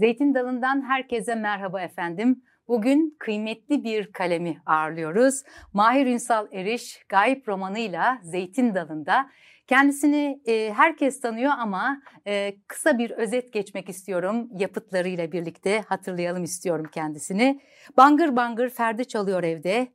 [0.00, 2.44] Zeytin Dalı'ndan herkese merhaba efendim.
[2.68, 5.42] Bugün kıymetli bir kalemi ağırlıyoruz.
[5.72, 9.30] Mahir Ünsal Eriş Gayip romanıyla Zeytin Dalı'nda.
[9.66, 14.48] Kendisini e, herkes tanıyor ama e, kısa bir özet geçmek istiyorum.
[14.58, 17.60] Yapıtlarıyla birlikte hatırlayalım istiyorum kendisini.
[17.96, 19.92] Bangır bangır Ferdi çalıyor evde.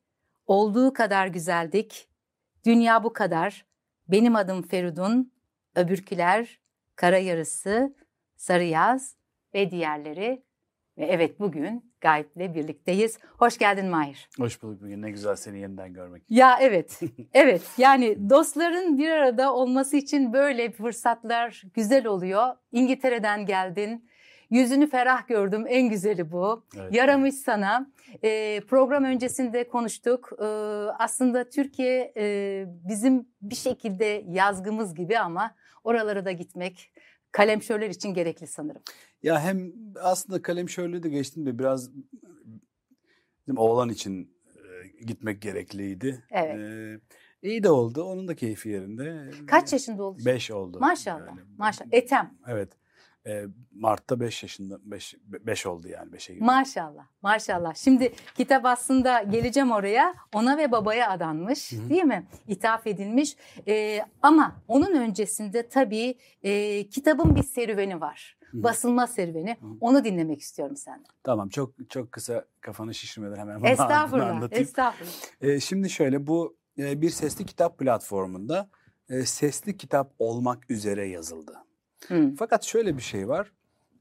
[0.47, 2.09] Olduğu kadar güzeldik.
[2.65, 3.65] Dünya bu kadar.
[4.07, 5.31] Benim adım Feridun.
[5.75, 6.59] Öbürküler,
[6.95, 7.95] Kara Yarısı,
[8.35, 9.15] Sarı Yaz,
[9.55, 10.43] ve diğerleri.
[10.97, 13.19] Ve evet bugün Gayip'le birlikteyiz.
[13.39, 14.29] Hoş geldin Mahir.
[14.37, 15.01] Hoş bulduk bugün.
[15.01, 16.23] Ne güzel seni yeniden görmek.
[16.29, 16.99] Ya evet,
[17.33, 17.61] evet.
[17.77, 22.47] Yani dostların bir arada olması için böyle fırsatlar güzel oluyor.
[22.71, 24.09] İngiltere'den geldin.
[24.49, 25.65] Yüzünü ferah gördüm.
[25.67, 26.63] En güzeli bu.
[26.77, 27.43] Evet, Yaramış evet.
[27.43, 27.91] sana.
[28.23, 30.31] E, program öncesinde konuştuk.
[30.39, 30.45] E,
[30.99, 36.91] aslında Türkiye e, bizim bir şekilde yazgımız gibi ama oralara da gitmek
[37.35, 38.81] kalemşörler için gerekli sanırım.
[39.23, 41.91] Ya hem aslında kalem şöyle de geçtim de biraz
[43.41, 44.35] bizim oğlan için
[45.05, 46.23] gitmek gerekliydi.
[46.31, 46.55] Evet.
[46.59, 46.99] Ee,
[47.41, 48.03] iyi de oldu.
[48.03, 49.31] Onun da keyfi yerinde.
[49.47, 50.21] Kaç yaşında oldu?
[50.25, 50.79] Beş oldu.
[50.79, 51.27] Maşallah.
[51.27, 51.39] Yani.
[51.57, 51.89] Maşallah.
[51.91, 52.33] Etem.
[52.47, 52.69] Evet.
[53.27, 56.43] E, Mart'ta 5 yaşında 5 5 oldu yani 5'e girdi.
[56.45, 57.05] Maşallah.
[57.21, 57.75] Maşallah.
[57.75, 60.13] Şimdi kitap aslında geleceğim oraya.
[60.33, 61.89] Ona ve babaya adanmış, Hı-hı.
[61.89, 62.27] değil mi?
[62.47, 63.35] İthaf edilmiş.
[63.67, 68.37] E, ama onun öncesinde tabii e, kitabın bir serüveni var.
[68.51, 68.63] Hı-hı.
[68.63, 69.57] Basılma serüveni.
[69.59, 69.69] Hı-hı.
[69.81, 71.05] Onu dinlemek istiyorum senden.
[71.23, 71.49] Tamam.
[71.49, 74.63] Çok çok kısa kafanı şişirmeden hemen bunu estağfurullah, anlatayım.
[74.63, 75.11] Estağfurullah.
[75.41, 78.69] E, şimdi şöyle bu e, bir sesli kitap platformunda
[79.09, 81.64] e, sesli kitap olmak üzere yazıldı.
[82.39, 83.51] Fakat şöyle bir şey var.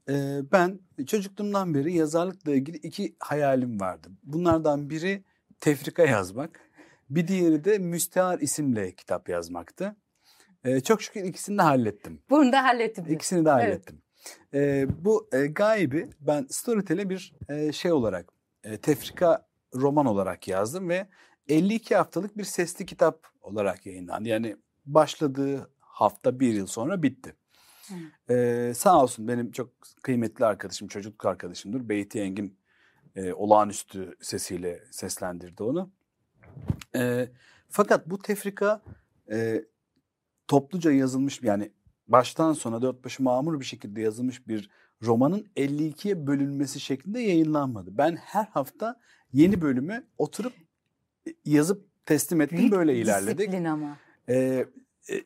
[0.09, 4.07] Ee, ben çocukluğumdan beri yazarlıkla ilgili iki hayalim vardı.
[4.23, 5.23] Bunlardan biri
[5.59, 6.59] tefrika yazmak.
[7.09, 9.95] Bir diğeri de Müstehar isimle kitap yazmaktı.
[10.63, 12.21] Ee, çok şükür ikisini de hallettim.
[12.29, 13.05] Bunu da hallettim.
[13.09, 13.95] İkisini de hallettim.
[13.95, 14.05] Evet.
[14.53, 18.29] Ee, bu e, gaybi ben Storytel'e bir e, şey olarak
[18.63, 21.07] e, tefrika roman olarak yazdım ve
[21.47, 24.29] 52 haftalık bir sesli kitap olarak yayınlandı.
[24.29, 24.55] Yani
[24.85, 27.35] başladığı hafta bir yıl sonra bitti.
[28.29, 29.69] Ee, sağ olsun benim çok
[30.03, 31.89] kıymetli arkadaşım, çocukluk arkadaşımdır.
[31.89, 32.57] Beyti Engin
[33.15, 35.91] e, olağanüstü sesiyle seslendirdi onu.
[36.95, 37.29] E,
[37.69, 38.81] fakat bu tefrika
[39.31, 39.65] e,
[40.47, 41.71] topluca yazılmış yani
[42.07, 44.69] baştan sona dört başı mamur bir şekilde yazılmış bir
[45.03, 47.97] romanın 52'ye bölünmesi şeklinde yayınlanmadı.
[47.97, 48.99] Ben her hafta
[49.33, 50.53] yeni bölümü oturup
[51.27, 53.37] e, yazıp teslim ettim Büyük böyle ilerledik.
[53.37, 53.97] Disiplin ama.
[54.29, 54.65] Ee,
[55.09, 55.23] e,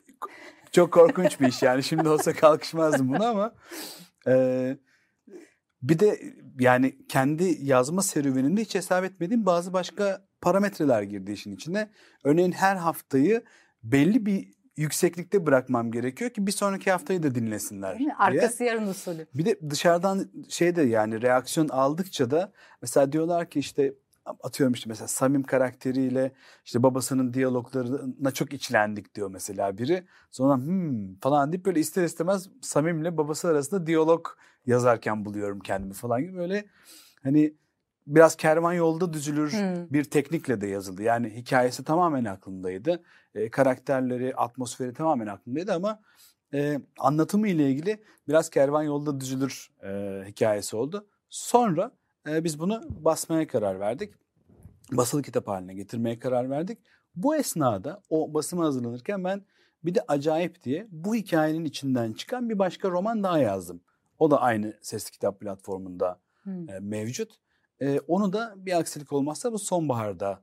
[0.72, 3.54] çok korkunç bir iş yani şimdi olsa kalkışmazdım bunu ama
[4.26, 4.76] e,
[5.82, 6.20] bir de
[6.58, 11.90] yani kendi yazma serüveninde hiç hesap etmediğim bazı başka parametreler girdi işin içine.
[12.24, 13.42] Örneğin her haftayı
[13.82, 17.98] belli bir yükseklikte bırakmam gerekiyor ki bir sonraki haftayı da dinlesinler.
[17.98, 18.14] Değil mi?
[18.18, 18.68] Arkası diye.
[18.68, 19.26] yarın usulü.
[19.34, 22.52] Bir de dışarıdan şey de yani reaksiyon aldıkça da
[22.82, 23.94] mesela diyorlar ki işte
[24.24, 26.32] atıyorum işte mesela Samim karakteriyle
[26.64, 30.04] işte babasının diyaloglarına çok içlendik diyor mesela biri.
[30.30, 34.26] Sonra hmm falan deyip böyle ister istemez Samim'le babası arasında diyalog
[34.66, 36.64] yazarken buluyorum kendimi falan gibi böyle
[37.22, 37.54] hani
[38.06, 39.90] biraz kervan yolda düzülür hmm.
[39.90, 41.02] bir teknikle de yazıldı.
[41.02, 43.02] Yani hikayesi tamamen aklımdaydı.
[43.34, 46.00] E, karakterleri, atmosferi tamamen aklımdaydı ama
[46.54, 51.06] e, anlatımı ile ilgili biraz kervan yolda düzülür e, hikayesi oldu.
[51.28, 51.92] Sonra
[52.28, 54.14] e, biz bunu basmaya karar verdik.
[54.92, 56.78] Basılı kitap haline getirmeye karar verdik.
[57.14, 59.44] Bu esnada o basıma hazırlanırken ben
[59.84, 63.80] bir de acayip diye bu hikayenin içinden çıkan bir başka roman daha yazdım.
[64.18, 66.68] O da aynı sesli kitap platformunda hmm.
[66.68, 67.32] e, mevcut.
[67.80, 70.42] E, onu da bir aksilik olmazsa bu sonbaharda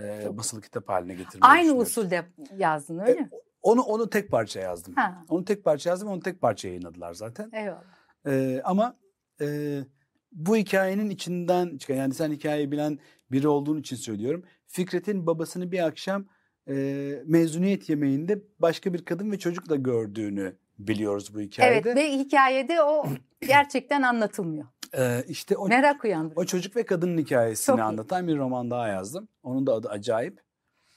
[0.00, 2.24] e, basılı kitap haline getirmeyi Aynı usulde
[2.56, 3.30] yazdın öyle mi?
[3.32, 4.94] E, onu onu tek parça yazdım.
[4.94, 5.24] Ha.
[5.28, 7.50] Onu tek parça yazdım, onu tek parça yayınladılar zaten.
[7.52, 7.82] Eyvallah.
[8.26, 8.96] E, ama
[9.40, 9.78] e,
[10.32, 12.98] bu hikayenin içinden çıkan yani sen hikayeyi bilen
[13.32, 14.44] biri olduğun için söylüyorum.
[14.66, 16.26] Fikret'in babasını bir akşam
[16.68, 16.74] e,
[17.26, 21.90] mezuniyet yemeğinde başka bir kadın ve çocukla gördüğünü biliyoruz bu hikayede.
[21.90, 23.06] Evet ve hikayede o
[23.46, 24.66] gerçekten anlatılmıyor.
[24.98, 26.34] Ee, işte o, Merak uyandı.
[26.36, 28.28] O çocuk ve kadının hikayesini Çok anlatan iyi.
[28.28, 29.28] bir roman daha yazdım.
[29.42, 30.40] Onun da adı Acayip.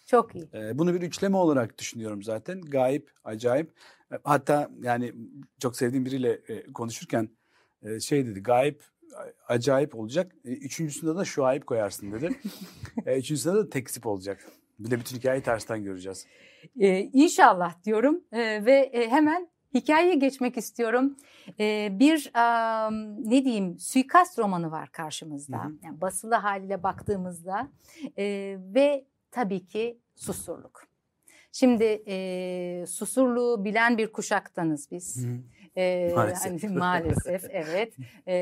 [0.05, 0.49] Çok iyi.
[0.53, 2.61] Ee, bunu bir üçleme olarak düşünüyorum zaten.
[2.61, 3.73] Gayip, acayip.
[4.23, 5.13] Hatta yani
[5.59, 7.29] çok sevdiğim biriyle e, konuşurken
[7.83, 8.43] e, şey dedi.
[8.43, 8.83] Gayip,
[9.47, 10.35] acayip olacak.
[10.45, 12.29] E, üçüncüsünde de şu ayıp koyarsın dedi.
[13.05, 14.45] e, üçüncüsünde de teksip olacak.
[14.79, 16.27] Bir de bütün hikayeyi tersten göreceğiz.
[16.79, 21.17] Ee, inşallah diyorum ee, ve e, hemen hikayeye geçmek istiyorum.
[21.59, 25.57] Ee, bir um, ne diyeyim suikast romanı var karşımızda.
[25.57, 25.73] Hı hı.
[25.83, 27.67] Yani basılı haliyle baktığımızda
[28.17, 30.83] e, ve tabii ki susurluk.
[31.51, 35.25] Şimdi e, susurluğu bilen bir kuşaktanız biz.
[35.25, 35.37] Hı hı.
[35.77, 36.63] E, Maalesef.
[36.63, 37.93] Hani, maalesef evet.
[38.27, 38.33] E,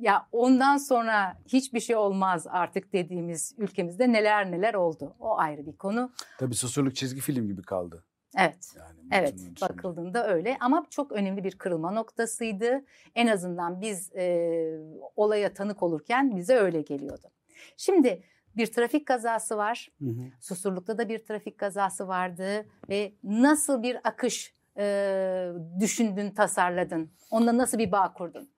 [0.00, 5.14] ya ondan sonra hiçbir şey olmaz artık dediğimiz ülkemizde neler neler oldu.
[5.20, 6.12] O ayrı bir konu.
[6.38, 8.04] Tabii Susurluk çizgi film gibi kaldı.
[8.38, 8.68] Evet.
[8.78, 12.84] Yani Evet bütün- bakıldığında öyle ama çok önemli bir kırılma noktasıydı.
[13.14, 14.78] En azından biz e,
[15.16, 17.30] olaya tanık olurken bize öyle geliyordu.
[17.76, 18.22] Şimdi
[18.56, 19.88] bir trafik kazası var.
[20.02, 20.20] Hı hı.
[20.40, 27.10] Susurluk'ta da bir trafik kazası vardı ve nasıl bir akış e, düşündün, tasarladın?
[27.30, 28.48] Onunla nasıl bir bağ kurdun?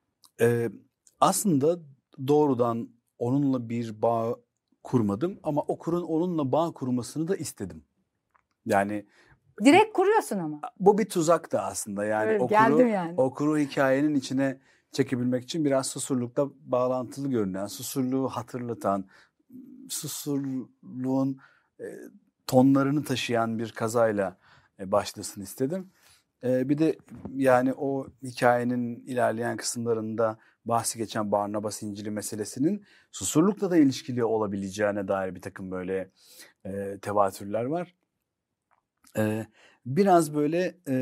[0.41, 0.69] Ee,
[1.19, 1.79] aslında
[2.27, 4.35] doğrudan onunla bir bağ
[4.83, 7.83] kurmadım ama okurun onunla bağ kurmasını da istedim.
[8.65, 9.05] Yani
[9.63, 10.61] Direkt kuruyorsun ama.
[10.79, 13.13] bu bir tuzak da aslında yani Öyle, okuru, yani.
[13.17, 14.59] okuru hikayenin içine
[14.91, 19.05] çekebilmek için biraz Susurluk'ta bağlantılı görünen, Susurluğu hatırlatan,
[19.89, 21.37] Susurluğun
[21.79, 21.85] e,
[22.47, 24.37] tonlarını taşıyan bir kazayla
[24.79, 25.91] e, başlasın istedim.
[26.43, 26.97] Bir de
[27.35, 35.35] yani o hikayenin ilerleyen kısımlarında bahsi geçen Barnabas İncil'i meselesinin Susurluk'la da ilişkili olabileceğine dair
[35.35, 36.11] bir takım böyle
[36.65, 37.95] e, tevatürler var.
[39.17, 39.45] E,
[39.85, 40.95] biraz böyle e,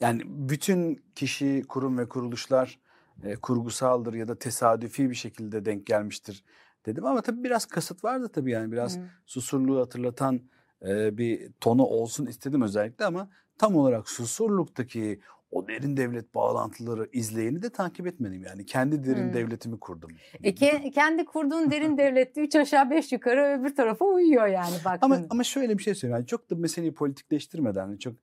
[0.00, 2.80] yani bütün kişi, kurum ve kuruluşlar
[3.22, 6.44] e, kurgusaldır ya da tesadüfi bir şekilde denk gelmiştir
[6.86, 9.02] dedim ama tabii biraz kasıt vardı tabii yani biraz Hı.
[9.26, 10.40] Susurluğu hatırlatan
[10.86, 15.20] e, bir tonu olsun istedim özellikle ama tam olarak Susurluk'taki
[15.50, 19.34] o derin devlet bağlantıları izleyeni de takip etmedim yani kendi derin Hı.
[19.34, 20.10] devletimi kurdum.
[20.42, 25.14] E, ke- kendi kurduğun derin devlette üç aşağı beş yukarı öbür tarafa uyuyor yani baktığında.
[25.16, 26.18] Ama ama şöyle bir şey söyleyeyim.
[26.18, 28.14] Yani çok da meseleyi politikleştirmeden çok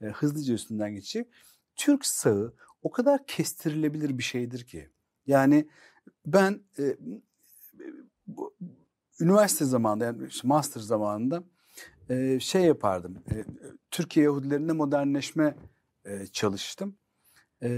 [0.00, 1.28] e, hızlıca üstünden geçeyim.
[1.76, 4.90] Türk sağı o kadar kestirilebilir bir şeydir ki.
[5.26, 5.68] Yani
[6.26, 6.96] ben e,
[8.26, 8.54] bu,
[9.20, 11.44] üniversite zamanında yani master zamanında
[12.10, 13.18] e, şey yapardım.
[13.30, 13.44] E,
[13.90, 15.54] Türkiye Yahudilerinde modernleşme
[16.04, 16.96] e, çalıştım.
[17.62, 17.68] E,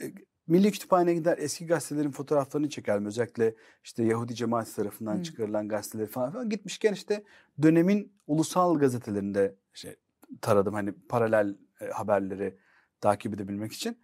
[0.00, 0.12] e,
[0.46, 3.06] Milli Kütüphane'ye gider eski gazetelerin fotoğraflarını çekerdim.
[3.06, 5.22] Özellikle işte Yahudi cemaati tarafından Hı.
[5.22, 6.50] çıkarılan gazeteleri falan, falan.
[6.50, 7.24] Gitmişken işte
[7.62, 9.96] dönemin ulusal gazetelerinde şey
[10.40, 12.58] taradım hani paralel e, haberleri
[13.00, 13.98] takip edebilmek için.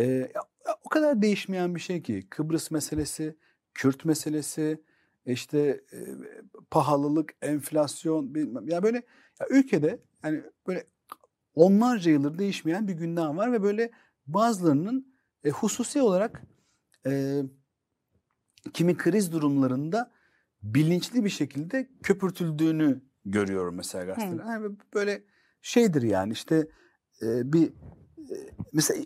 [0.00, 0.32] E,
[0.84, 3.36] o kadar değişmeyen bir şey ki Kıbrıs meselesi,
[3.74, 4.82] Kürt meselesi,
[5.32, 5.98] işte e,
[6.70, 8.68] pahalılık, enflasyon bilmem.
[8.68, 9.02] Ya böyle
[9.40, 10.86] ya ülkede yani böyle
[11.54, 13.90] onlarca yıldır değişmeyen bir gündem var ve böyle
[14.26, 16.42] bazılarının e, hususi olarak
[17.06, 17.42] e,
[18.72, 20.12] kimi kriz durumlarında
[20.62, 24.44] bilinçli bir şekilde köpürtüldüğünü görüyorum mesela gazeteler.
[24.44, 25.22] Yani böyle
[25.62, 26.68] şeydir yani işte
[27.22, 27.68] e, bir
[28.18, 28.36] e,
[28.72, 29.04] mesela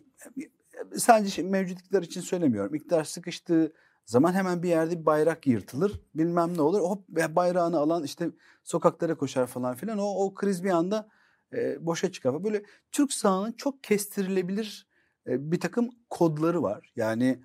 [0.97, 2.75] sadece şey, mevcut iktidar için söylemiyorum.
[2.75, 3.73] İktidar sıkıştığı
[4.11, 6.01] zaman hemen bir yerde bir bayrak yırtılır.
[6.15, 6.81] Bilmem ne olur.
[6.81, 8.31] Hop bayrağını alan işte
[8.65, 9.99] sokaklara koşar falan filan.
[9.99, 11.09] O, o kriz bir anda
[11.53, 12.45] e, boşa çıkar.
[12.45, 12.63] Böyle
[12.93, 14.89] Türk sahanın çok kestirilebilir
[15.27, 16.93] e, bir takım kodları var.
[16.97, 17.43] Yani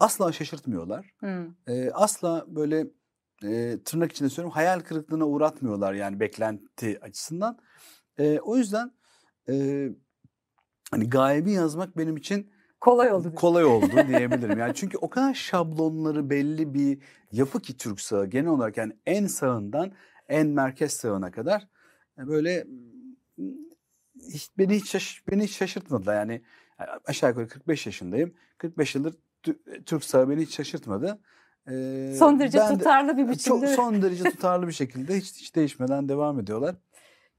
[0.00, 1.14] asla şaşırtmıyorlar.
[1.20, 1.46] Hı.
[1.66, 2.86] E, asla böyle
[3.44, 7.58] e, tırnak içinde söylüyorum hayal kırıklığına uğratmıyorlar yani beklenti açısından.
[8.18, 8.92] E, o yüzden
[9.48, 9.88] e,
[10.90, 13.34] hani gaybi yazmak benim için Kolay oldu.
[13.34, 14.58] kolay oldu diyebilirim.
[14.58, 16.98] Yani çünkü o kadar şablonları belli bir
[17.32, 19.92] yapı ki Türk sağı genel olarak yani en sağından
[20.28, 21.68] en merkez sağına kadar
[22.18, 22.64] e, böyle
[23.38, 23.54] mm,
[24.32, 26.14] hiç, beni hiç şaş, beni hiç şaşırtmadılar.
[26.14, 26.42] Yani
[27.04, 28.34] aşağı yukarı 45 yaşındayım.
[28.58, 31.20] 45 yıldır Tü- Türk sağı beni hiç şaşırtmadı.
[31.70, 33.66] Ee, Son derece ben de- tutarlı bir çok biçimde.
[33.76, 36.74] son derece tutarlı bir şekilde hiç, hiç değişmeden devam ediyorlar.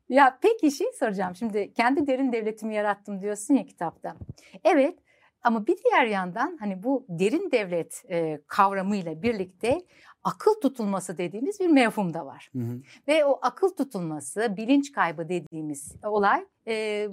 [0.10, 4.16] Ya peki şey soracağım şimdi kendi derin devletimi yarattım diyorsun ya kitapta.
[4.64, 5.00] Evet
[5.44, 9.82] ama bir diğer yandan hani bu derin devlet e, kavramıyla birlikte
[10.24, 12.50] akıl tutulması dediğimiz bir mevhum da var.
[12.54, 12.82] Hı hı.
[13.08, 17.08] Ve o akıl tutulması, bilinç kaybı dediğimiz olay e,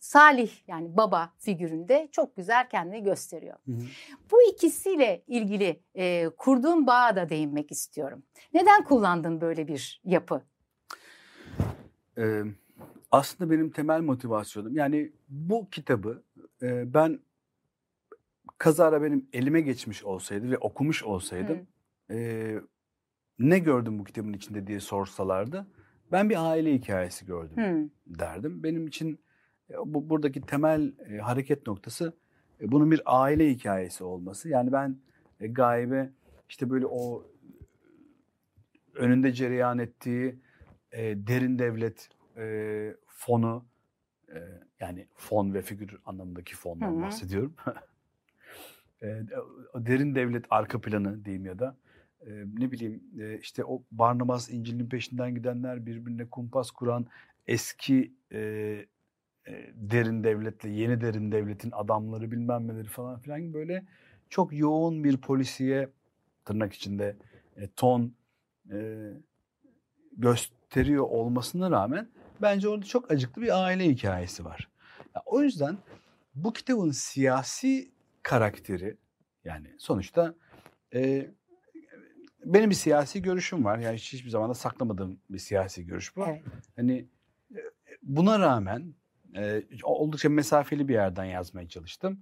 [0.00, 3.56] Salih yani baba figüründe çok güzel kendini gösteriyor.
[3.66, 3.82] Hı hı.
[4.30, 8.22] Bu ikisiyle ilgili e, kurduğun bağa da değinmek istiyorum.
[8.54, 10.42] Neden kullandın böyle bir yapı?
[12.18, 12.42] Ee,
[13.10, 16.22] aslında benim temel motivasyonum yani bu kitabı
[16.62, 17.20] e, ben
[18.60, 21.66] kazara benim elime geçmiş olsaydı ve okumuş olsaydım
[22.10, 22.60] e,
[23.38, 25.66] ne gördüm bu kitabın içinde diye sorsalardı
[26.12, 27.88] ben bir aile hikayesi gördüm Hı.
[28.18, 28.62] derdim.
[28.62, 29.20] Benim için
[29.70, 32.12] e, bu buradaki temel e, hareket noktası
[32.60, 34.48] e, bunun bir aile hikayesi olması.
[34.48, 34.96] Yani ben
[35.40, 36.12] e, gaybe
[36.48, 37.26] işte böyle o
[38.94, 40.38] önünde cereyan ettiği
[40.92, 43.64] e, derin devlet e, fonu
[44.28, 44.38] e,
[44.80, 47.02] yani fon ve figür anlamındaki fondan Hı hı.
[47.02, 47.54] bahsediyorum.
[49.74, 51.76] derin devlet arka planı diyeyim ya da
[52.44, 53.02] ne bileyim
[53.40, 57.06] işte o Barnabas İncil'in peşinden gidenler birbirine kumpas kuran
[57.46, 58.14] eski
[59.74, 63.84] derin devletle yeni derin devletin adamları bilmem neleri falan filan böyle
[64.28, 65.88] çok yoğun bir polisiye
[66.44, 67.16] tırnak içinde
[67.76, 68.14] ton
[70.16, 72.08] gösteriyor olmasına rağmen
[72.42, 74.68] bence orada çok acıklı bir aile hikayesi var.
[75.26, 75.78] O yüzden
[76.34, 77.90] bu kitabın siyasi
[78.22, 78.96] karakteri
[79.44, 80.34] yani sonuçta
[80.94, 81.30] e,
[82.44, 83.78] benim bir siyasi görüşüm var.
[83.78, 86.24] Yani hiç, hiçbir zaman da saklamadığım bir siyasi görüş bu.
[86.26, 86.42] Evet.
[86.76, 87.08] Hani
[88.02, 88.94] buna rağmen
[89.36, 92.20] e, oldukça mesafeli bir yerden yazmaya çalıştım.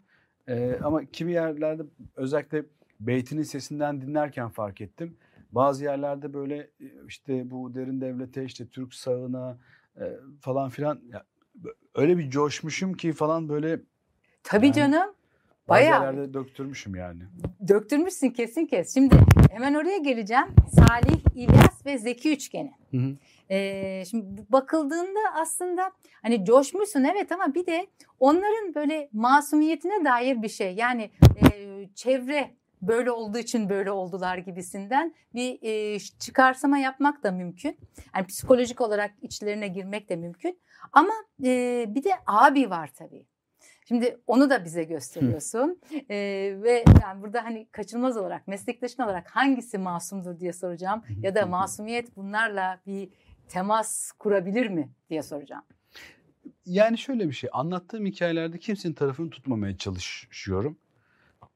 [0.48, 1.82] E, ama kimi yerlerde
[2.16, 2.64] özellikle
[3.00, 5.16] Beyt'in sesinden dinlerken fark ettim.
[5.52, 6.70] Bazı yerlerde böyle
[7.06, 9.58] işte bu derin devlete işte Türk sağına
[10.00, 11.24] e, falan filan ya,
[11.94, 13.80] öyle bir coşmuşum ki falan böyle
[14.42, 15.14] Tabii Yani canım.
[15.68, 16.02] Bazı Bayağı.
[16.02, 17.22] yerlerde döktürmüşüm yani.
[17.68, 18.94] Döktürmüşsün kesin kes.
[18.94, 19.14] Şimdi
[19.50, 20.46] hemen oraya geleceğim.
[20.70, 22.72] Salih, İlyas ve Zeki Üçgeni.
[22.90, 23.16] Hı hı.
[23.50, 27.86] Ee, şimdi bakıldığında aslında hani coşmuşsun evet ama bir de
[28.20, 30.74] onların böyle masumiyetine dair bir şey.
[30.74, 31.10] Yani
[31.42, 32.50] e, çevre
[32.82, 37.76] böyle olduğu için böyle oldular gibisinden bir e, çıkarsama yapmak da mümkün.
[38.14, 40.58] Yani psikolojik olarak içlerine girmek de mümkün.
[40.92, 41.12] Ama
[41.44, 43.26] e, bir de abi var tabii.
[43.88, 45.80] Şimdi onu da bize gösteriyorsun.
[46.10, 46.16] Ee,
[46.62, 51.02] ve yani burada hani kaçınılmaz olarak meslektaşın olarak hangisi masumdur diye soracağım.
[51.22, 53.08] Ya da masumiyet bunlarla bir
[53.48, 55.62] temas kurabilir mi diye soracağım.
[56.66, 60.78] Yani şöyle bir şey anlattığım hikayelerde kimsenin tarafını tutmamaya çalışıyorum.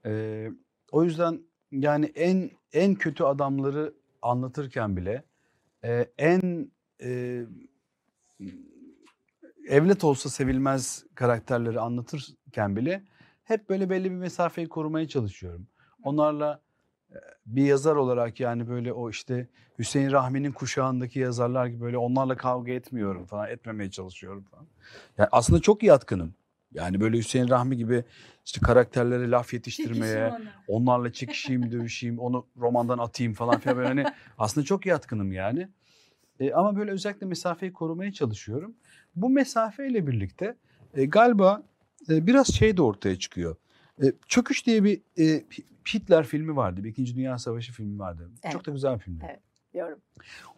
[0.07, 0.51] Ee,
[0.93, 1.41] o yüzden
[1.73, 5.25] yani en en kötü adamları anlatırken bile
[5.85, 6.71] e, en
[7.03, 7.43] e,
[9.69, 13.05] evlet olsa sevilmez karakterleri anlatırken bile
[13.45, 15.67] hep böyle belli bir mesafeyi korumaya çalışıyorum.
[16.03, 16.61] Onlarla
[17.11, 17.17] e,
[17.47, 22.73] bir yazar olarak yani böyle o işte Hüseyin Rahmi'nin kuşağındaki yazarlar gibi böyle onlarla kavga
[22.73, 24.67] etmiyorum falan etmemeye çalışıyorum falan.
[25.19, 26.35] Yani aslında çok yatkınım.
[26.73, 28.05] Yani böyle Hüseyin Rahmi gibi
[28.45, 30.39] işte karakterlere laf yetiştirmeye,
[30.69, 34.05] onlarla çekişeyim, dövüşeyim, onu romandan atayım falan filan böyle hani
[34.39, 35.69] aslında çok yatkınım yani.
[36.41, 38.75] E, ama böyle özellikle mesafeyi korumaya çalışıyorum.
[39.17, 40.57] Bu mesafeyle birlikte
[40.95, 41.63] e, galiba
[42.09, 43.57] e, biraz şey de ortaya çıkıyor.
[44.03, 45.45] E, Çöküş diye bir e,
[45.95, 46.85] Hitler filmi vardı.
[46.85, 48.31] Bir İkinci Dünya Savaşı filmi vardı.
[48.43, 48.53] Evet.
[48.53, 49.25] Çok da güzel bir filmdi.
[49.29, 49.41] Evet.
[49.75, 49.99] Diyorum.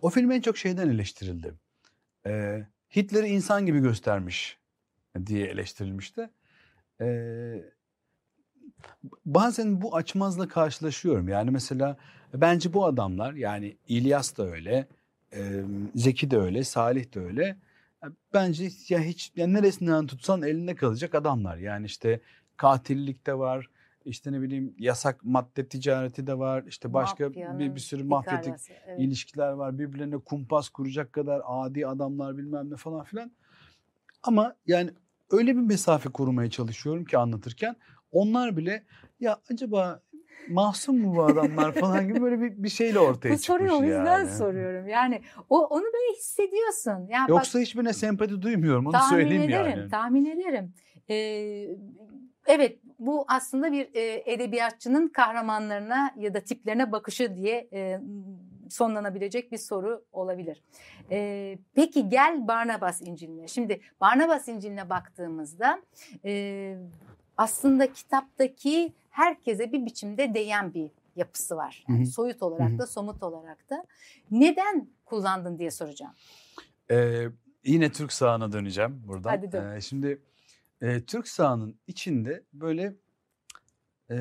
[0.03, 1.55] O film en çok şeyden eleştirildi.
[2.27, 2.65] E,
[2.97, 4.59] Hitler'i insan gibi göstermiş
[5.27, 6.31] diye eleştirilmişti.
[7.01, 7.07] E,
[9.27, 11.29] bazen bu açmazla karşılaşıyorum.
[11.29, 11.97] Yani mesela
[12.35, 14.87] bence bu adamlar yani İlyas da öyle,
[15.33, 17.57] e, Zeki de öyle, Salih de öyle.
[18.35, 21.57] Bence ya hiç ya neresinden tutsan elinde kalacak adamlar.
[21.57, 22.21] Yani işte
[22.57, 23.69] katillik de var.
[24.05, 26.65] işte ne bileyim yasak madde ticareti de var.
[26.69, 28.55] işte başka Mafyanın bir, bir sürü mafyatik
[28.87, 29.01] evet.
[29.01, 29.79] ilişkiler var.
[29.79, 33.33] Birbirlerine kumpas kuracak kadar adi adamlar bilmem ne falan filan.
[34.23, 34.91] Ama yani
[35.31, 37.77] öyle bir mesafe korumaya çalışıyorum ki anlatırken
[38.13, 38.85] onlar bile
[39.21, 40.03] ya acaba
[40.49, 43.83] masum mu bu adamlar falan gibi böyle bir, bir şeyle ortaya Bu çıkmış soruyu o
[43.83, 44.31] yüzden yani.
[44.31, 44.89] soruyorum.
[44.89, 47.07] Yani o onu böyle hissediyorsun.
[47.09, 49.91] Yani bak, Yoksa hiçbirine sempati duymuyorum onu tahmin söyleyeyim ederim, yani.
[49.91, 50.73] tahmin ederim.
[51.11, 51.69] Ee,
[52.47, 58.01] evet bu aslında bir e, edebiyatçının kahramanlarına ya da tiplerine bakışı diye e,
[58.71, 60.63] sonlanabilecek bir soru olabilir.
[61.11, 63.49] Ee, peki gel Barnabas İncil'ine.
[63.49, 65.81] Şimdi Barnabas İncil'ine baktığımızda
[66.25, 66.77] e,
[67.37, 71.85] aslında kitaptaki herkese bir biçimde değen bir yapısı var.
[71.89, 72.07] Yani Hı hı.
[72.07, 72.79] soyut olarak Hı hı.
[72.79, 73.85] da somut olarak da.
[74.31, 76.15] Neden kullandın diye soracağım.
[76.91, 77.29] Ee,
[77.65, 79.31] yine Türk sahanına döneceğim buradan.
[79.31, 79.77] Hadi dön.
[79.77, 80.23] Ee, şimdi
[80.81, 82.95] e, Türk sahanın içinde böyle
[84.11, 84.17] e,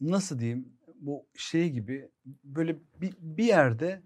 [0.00, 2.08] nasıl diyeyim bu şey gibi
[2.44, 4.02] böyle bir, bir yerde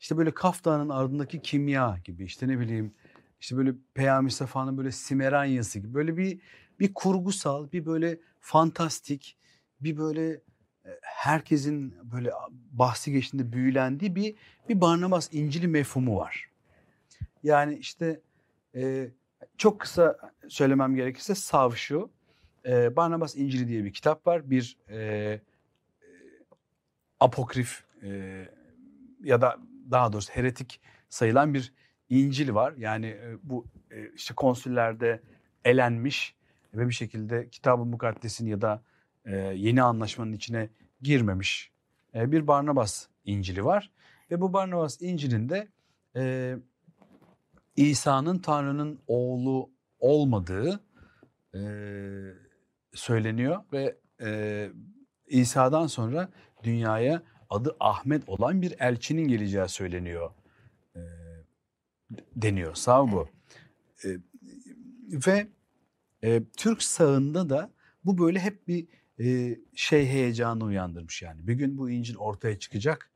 [0.00, 2.94] işte böyle Kaf Dağı'nın ardındaki kimya gibi işte ne bileyim
[3.40, 6.40] işte böyle Peyami Safa'nın böyle Simeranyası gibi böyle bir
[6.80, 9.36] bir kurgusal bir böyle fantastik
[9.80, 10.30] bir böyle
[10.84, 14.34] e, herkesin böyle bahsi geçtiğinde büyülendiği bir
[14.68, 16.50] bir Barnabas İncil'i mefhumu var.
[17.42, 18.20] Yani işte
[18.74, 19.10] e,
[19.58, 20.18] çok kısa
[20.48, 22.10] söylemem gerekirse sav şu.
[22.66, 24.50] E, Barnabas İncil'i diye bir kitap var.
[24.50, 25.40] Bir e, e,
[27.20, 28.08] apokrif e,
[29.24, 29.58] ya da
[29.90, 31.72] daha doğrusu heretik sayılan bir
[32.08, 32.74] İncil var.
[32.76, 35.20] Yani e, bu e, işte konsüllerde
[35.64, 36.34] elenmiş
[36.74, 38.82] ve bir şekilde Kitab-ı Mukaddes'in ya da
[39.24, 40.68] e, yeni anlaşmanın içine
[41.00, 41.72] girmemiş
[42.14, 43.90] e, bir Barnabas İncil'i var.
[44.30, 45.68] Ve bu Barnabas İncil'inde
[46.16, 46.56] e,
[47.76, 50.80] İsa'nın Tanrı'nın oğlu olmadığı
[51.54, 51.60] e,
[52.94, 54.70] söyleniyor ve e,
[55.26, 56.28] İsa'dan sonra
[56.62, 60.30] dünyaya adı Ahmet olan bir elçinin geleceği söyleniyor
[60.96, 61.00] e,
[62.36, 62.74] deniyor.
[62.74, 63.28] Sağ bu.
[64.04, 64.08] E,
[65.26, 65.46] ve
[66.24, 67.70] e, Türk sağında da
[68.04, 68.86] bu böyle hep bir
[69.20, 71.46] e, şey heyecanı uyandırmış yani.
[71.48, 73.10] Bir gün bu İncil ortaya çıkacak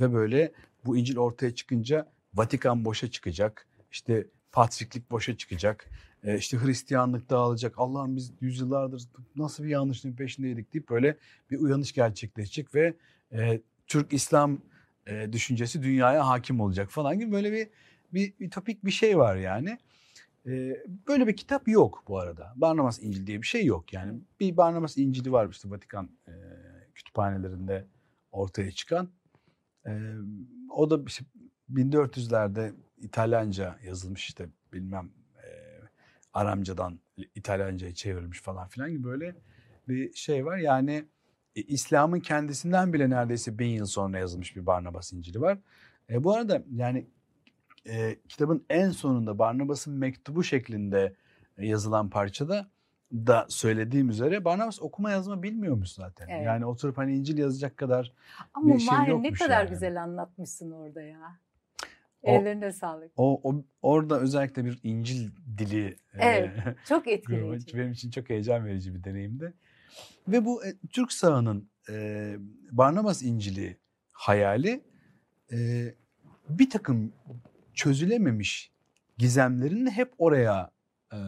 [0.00, 0.52] ve böyle
[0.84, 3.66] bu İncil ortaya çıkınca Vatikan boşa çıkacak.
[3.92, 5.90] İşte patriklik boşa çıkacak.
[6.24, 7.74] E, işte Hristiyanlık dağılacak.
[7.76, 9.02] Allah'ım biz yüzyıllardır
[9.36, 11.16] nasıl bir yanlışlığın peşindeydik deyip böyle
[11.50, 12.94] bir uyanış gerçekleşecek ve
[13.32, 14.58] e, Türk İslam
[15.06, 17.68] e, düşüncesi dünyaya hakim olacak falan gibi böyle bir
[18.14, 19.78] bir ütopik bir şey var yani.
[20.46, 20.76] E,
[21.08, 22.52] böyle bir kitap yok bu arada.
[22.56, 23.92] Barnabas İncil diye bir şey yok.
[23.92, 26.32] Yani bir Barnabas İncil'i var işte Vatikan e,
[26.94, 27.86] kütüphanelerinde
[28.32, 29.10] ortaya çıkan.
[29.86, 29.90] E,
[30.70, 31.24] o da işte
[31.74, 35.46] 1400'lerde İtalyanca yazılmış işte bilmem e,
[36.32, 37.00] Aramcadan
[37.34, 39.34] İtalyanca'ya çevrilmiş falan filan gibi böyle
[39.88, 40.58] bir şey var.
[40.58, 41.04] Yani
[41.56, 45.58] e, İslam'ın kendisinden bile neredeyse bin yıl sonra yazılmış bir Barnabas İncil'i var.
[46.10, 47.06] E, bu arada yani
[47.88, 51.14] e, kitabın en sonunda Barnabas'ın mektubu şeklinde
[51.58, 52.70] yazılan parçada
[53.12, 56.28] da söylediğim üzere Barnabas okuma yazma bilmiyormuş zaten.
[56.28, 56.46] Evet.
[56.46, 58.12] Yani oturup hani İncil yazacak kadar
[58.54, 59.70] Ama bir şey Mahir ne kadar yani.
[59.70, 61.38] güzel anlatmışsın orada ya.
[62.22, 63.12] O, Ellerine sağlık.
[63.16, 65.96] O, o orada özellikle bir İncil dili.
[66.14, 67.78] Evet, e, çok etkileyici.
[67.78, 69.54] benim için çok heyecan verici bir deneyimdi.
[70.28, 72.36] Ve bu e, Türk sahanın e,
[72.72, 73.76] Barnabas İncil'i
[74.12, 74.80] hayali
[75.52, 75.58] e,
[76.48, 77.12] bir takım
[77.80, 78.70] çözülememiş
[79.18, 80.70] gizemlerin hep oraya
[81.12, 81.18] e,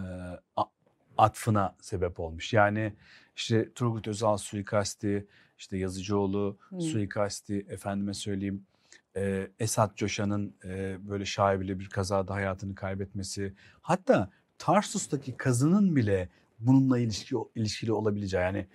[1.19, 2.53] atfına sebep olmuş.
[2.53, 2.93] Yani
[3.37, 5.27] işte Turgut Özal suikasti,
[5.59, 6.81] işte Yazıcıoğlu hmm.
[6.81, 8.67] suikasti, efendime söyleyeyim
[9.17, 13.55] e, Esat Coşan'ın e, böyle şaibeli bir kazada hayatını kaybetmesi.
[13.81, 18.67] Hatta Tarsus'taki kazının bile bununla ilişki ilişkili olabileceği yani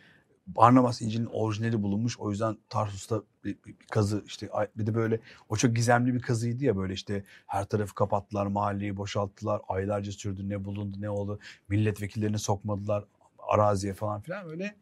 [0.48, 2.20] Barnabas İncil'in orijinali bulunmuş.
[2.20, 6.22] O yüzden Tarsus'ta bir, bir, bir kazı işte bir de böyle o çok gizemli bir
[6.22, 9.62] kazıydı ya böyle işte her tarafı kapattılar, mahalleyi boşalttılar.
[9.68, 11.40] Aylarca sürdü ne bulundu ne oldu.
[11.70, 13.06] Milletvekillerini sokmadılar
[13.40, 14.76] araziye falan filan böyle.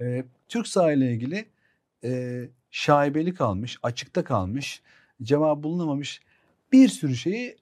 [0.00, 1.46] E, Türk sahile ilgili
[2.04, 4.82] e, şaibeli kalmış, açıkta kalmış,
[5.22, 6.20] cevap bulunamamış
[6.72, 7.56] bir sürü şeyi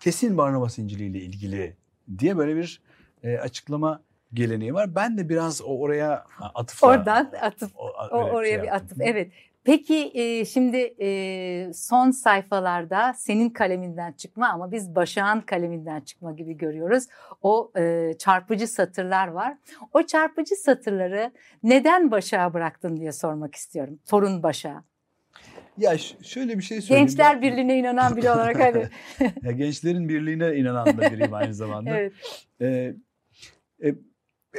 [0.00, 1.76] kesin Barnabas İncil'i ile ilgili
[2.18, 2.82] diye böyle bir
[3.22, 4.02] e, açıklama
[4.34, 4.94] geleneği var.
[4.94, 6.88] Ben de biraz oraya atıfla.
[6.88, 7.70] Oradan atıf.
[7.76, 8.98] O, o, oraya şey bir atıf.
[9.00, 9.32] Evet.
[9.64, 16.56] Peki e, şimdi e, son sayfalarda senin kaleminden çıkma ama biz Başak'ın kaleminden çıkma gibi
[16.56, 17.04] görüyoruz.
[17.42, 19.56] O e, çarpıcı satırlar var.
[19.92, 23.98] O çarpıcı satırları neden Başak'a bıraktın diye sormak istiyorum.
[24.06, 24.84] Torun Başak'a.
[25.78, 27.06] Ya şöyle bir şey söyleyeyim.
[27.06, 27.42] Gençler ben...
[27.42, 28.88] Birliği'ne inanan biri olarak hani.
[29.42, 31.90] ya gençlerin birliğine inanan da biriyim aynı zamanda.
[31.90, 32.12] evet.
[32.60, 32.94] Ee,
[33.84, 33.94] e,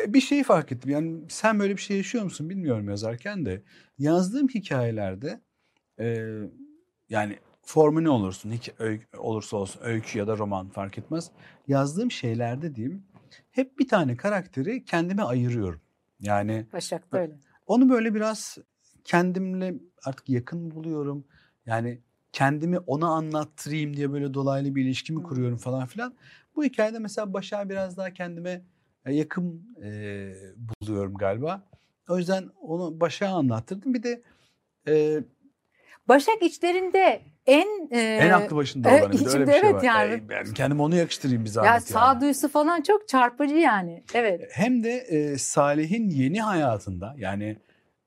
[0.08, 0.92] bir şeyi fark ettim.
[0.92, 3.64] Yani sen böyle bir şey yaşıyor musun bilmiyorum yazarken de.
[3.98, 5.42] Yazdığım hikayelerde
[6.00, 6.28] e,
[7.10, 11.32] yani formu ne olursun, öykü, olursa olsun öykü ya da roman fark etmez.
[11.68, 13.04] Yazdığım şeylerde diyeyim
[13.52, 15.82] hep bir tane karakteri kendime ayırıyorum.
[16.20, 17.40] Yani Başak da öyle.
[17.68, 18.58] Onu böyle biraz
[19.04, 21.26] kendimle artık yakın buluyorum.
[21.66, 26.16] Yani kendimi ona anlattırayım diye böyle dolaylı bir ilişkimi kuruyorum falan filan.
[26.56, 28.62] Bu hikayede mesela Başak'a biraz daha kendime
[29.12, 30.32] yakın e,
[30.82, 31.62] buluyorum galiba.
[32.10, 33.94] O yüzden onu Başak'a anlattırdım.
[33.94, 34.22] Bir de
[34.88, 35.24] e,
[36.08, 39.84] Başak içlerinde en e, en aklı başında olan bir öyle bir şey evet var.
[39.84, 40.24] Yani.
[40.30, 41.72] yani kendime onu yakıştırayım bir zahmet.
[41.72, 42.52] Ya sağduyusu yani.
[42.52, 44.04] falan çok çarpıcı yani.
[44.14, 44.50] Evet.
[44.54, 47.58] Hem de e, Salih'in yeni hayatında yani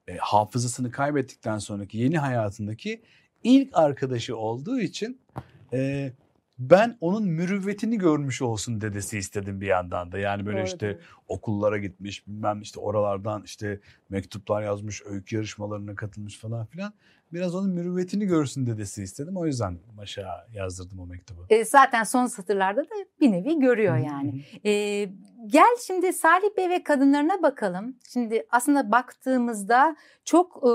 [0.08, 3.02] e, hafızasını kaybettikten sonraki yeni hayatındaki
[3.44, 5.20] ilk arkadaşı olduğu için
[5.72, 6.10] e,
[6.58, 10.18] ben onun mürüvvetini görmüş olsun dedesi istedim bir yandan da.
[10.18, 16.38] Yani böyle Doğru, işte okullara gitmiş bilmem işte oralardan işte mektuplar yazmış, öykü yarışmalarına katılmış
[16.38, 16.92] falan filan.
[17.32, 19.36] Biraz onun mürüvvetini görsün dedesi istedim.
[19.36, 21.46] O yüzden Maşa yazdırdım o mektubu.
[21.50, 24.44] E, zaten son satırlarda da bir nevi görüyor yani.
[24.64, 25.04] e,
[25.46, 27.96] gel şimdi Salih Bey ve kadınlarına bakalım.
[28.12, 30.68] Şimdi aslında baktığımızda çok e,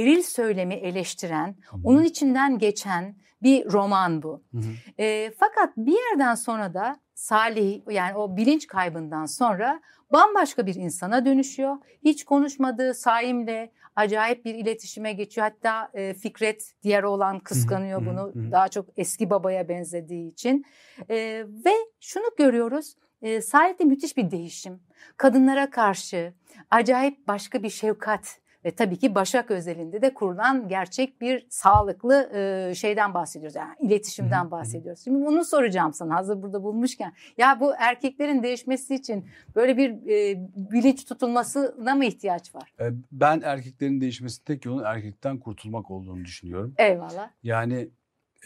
[0.00, 4.42] eril söylemi eleştiren, onun içinden geçen bir roman bu.
[4.52, 5.02] Hı hı.
[5.02, 9.80] E, fakat bir yerden sonra da Salih yani o bilinç kaybından sonra
[10.12, 11.76] bambaşka bir insana dönüşüyor.
[12.04, 15.46] Hiç konuşmadığı Saim'le acayip bir iletişime geçiyor.
[15.46, 18.32] Hatta e, Fikret diğer olan kıskanıyor bunu.
[18.52, 20.64] Daha çok eski babaya benzediği için.
[21.10, 21.16] E,
[21.64, 22.94] ve şunu görüyoruz.
[23.22, 24.80] E, Salih'te müthiş bir değişim.
[25.16, 26.34] Kadınlara karşı
[26.70, 32.74] acayip başka bir şefkat ve tabii ki Başak özelinde de kurulan gerçek bir sağlıklı e,
[32.74, 33.56] şeyden bahsediyoruz.
[33.56, 35.04] Yani iletişimden bahsediyoruz.
[35.04, 37.12] Şimdi bunu soracağım sana hazır burada bulmuşken.
[37.38, 42.72] Ya bu erkeklerin değişmesi için böyle bir e, bilinç tutulmasına mı ihtiyaç var?
[42.80, 46.74] E, ben erkeklerin değişmesi tek yolun erkekten kurtulmak olduğunu düşünüyorum.
[46.78, 47.30] Eyvallah.
[47.42, 47.88] Yani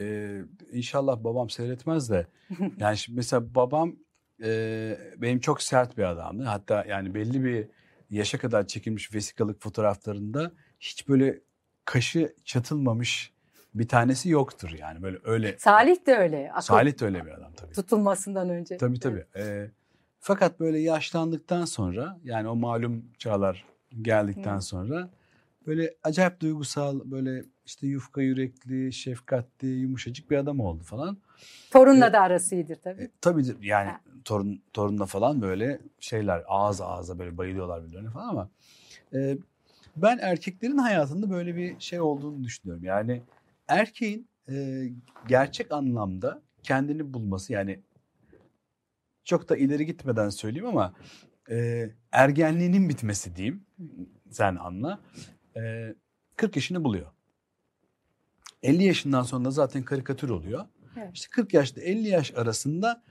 [0.01, 0.39] e,
[0.73, 2.27] inşallah babam seyretmez de
[2.79, 3.97] yani şimdi mesela babam
[4.43, 6.45] e, benim çok sert bir adamdı.
[6.45, 7.69] Hatta yani belli bir
[8.13, 11.41] yaşa kadar çekilmiş vesikalık fotoğraflarında hiç böyle
[11.85, 13.33] kaşı çatılmamış
[13.75, 15.57] bir tanesi yoktur yani böyle öyle.
[15.59, 16.51] Salih de öyle.
[16.53, 17.73] Akıl Salih de öyle bir adam tabii.
[17.73, 18.77] Tutulmasından önce.
[18.77, 19.25] Tabii tabii.
[19.37, 19.71] Ee,
[20.21, 23.65] fakat böyle yaşlandıktan sonra yani o malum çağlar
[24.03, 24.61] geldikten Hı.
[24.61, 25.11] sonra
[25.67, 31.19] böyle acayip duygusal böyle işte yufka yürekli, şefkatli, yumuşacık bir adam oldu falan.
[31.71, 32.15] Torunla Evet.
[32.15, 33.03] da arası iyidir tabii.
[33.03, 34.01] E, tabii yani Ha.
[34.25, 38.51] Torun torunla falan böyle şeyler ağız ağza böyle bayılıyorlar birbirlerine falan ama
[39.15, 39.39] e,
[39.97, 42.85] ben erkeklerin hayatında böyle bir şey olduğunu düşünüyorum.
[42.85, 43.23] Yani
[43.69, 44.85] erkeğin e,
[45.29, 47.81] gerçek anlamda kendini bulması yani
[49.25, 50.95] çok da ileri gitmeden söyleyeyim ama
[51.51, 53.63] e, ergenliğinin bitmesi diyeyim
[54.31, 55.01] sen anla
[55.57, 55.95] e,
[56.37, 57.07] 40 yaşını buluyor.
[58.63, 60.67] 50 yaşından sonra zaten karikatür oluyor.
[60.97, 61.11] Evet.
[61.15, 63.03] İşte 40 yaşta 50 yaş arasında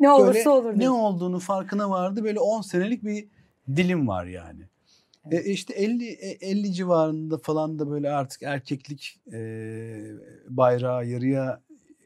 [0.00, 0.78] Ne olursa böyle olur.
[0.78, 2.24] ne olduğunu farkına vardı.
[2.24, 3.28] Böyle 10 senelik bir
[3.76, 4.62] dilim var yani.
[5.26, 5.46] Evet.
[5.46, 9.40] E, işte 50 e, 50 civarında falan da böyle artık erkeklik e,
[10.48, 11.60] bayrağı yarıya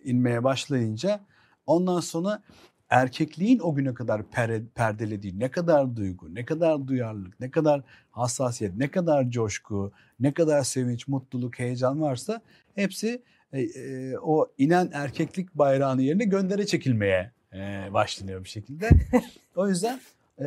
[0.04, 1.20] inmeye başlayınca
[1.66, 2.42] ondan sonra
[2.90, 8.76] erkekliğin o güne kadar per- perdelediği ne kadar duygu, ne kadar duyarlılık, ne kadar hassasiyet,
[8.76, 12.40] ne kadar coşku, ne kadar sevinç, mutluluk, heyecan varsa
[12.74, 18.90] hepsi e, e, o inen erkeklik bayrağının yerine göndere çekilmeye e, başlanıyor bir şekilde.
[19.56, 20.00] o yüzden
[20.40, 20.46] e,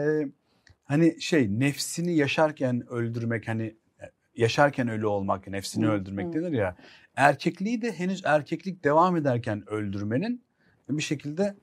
[0.84, 6.76] hani şey nefsini yaşarken öldürmek hani e, yaşarken ölü olmak, nefsini öldürmek denir ya.
[7.16, 10.44] Erkekliği de henüz erkeklik devam ederken öldürmenin
[10.90, 11.56] bir şekilde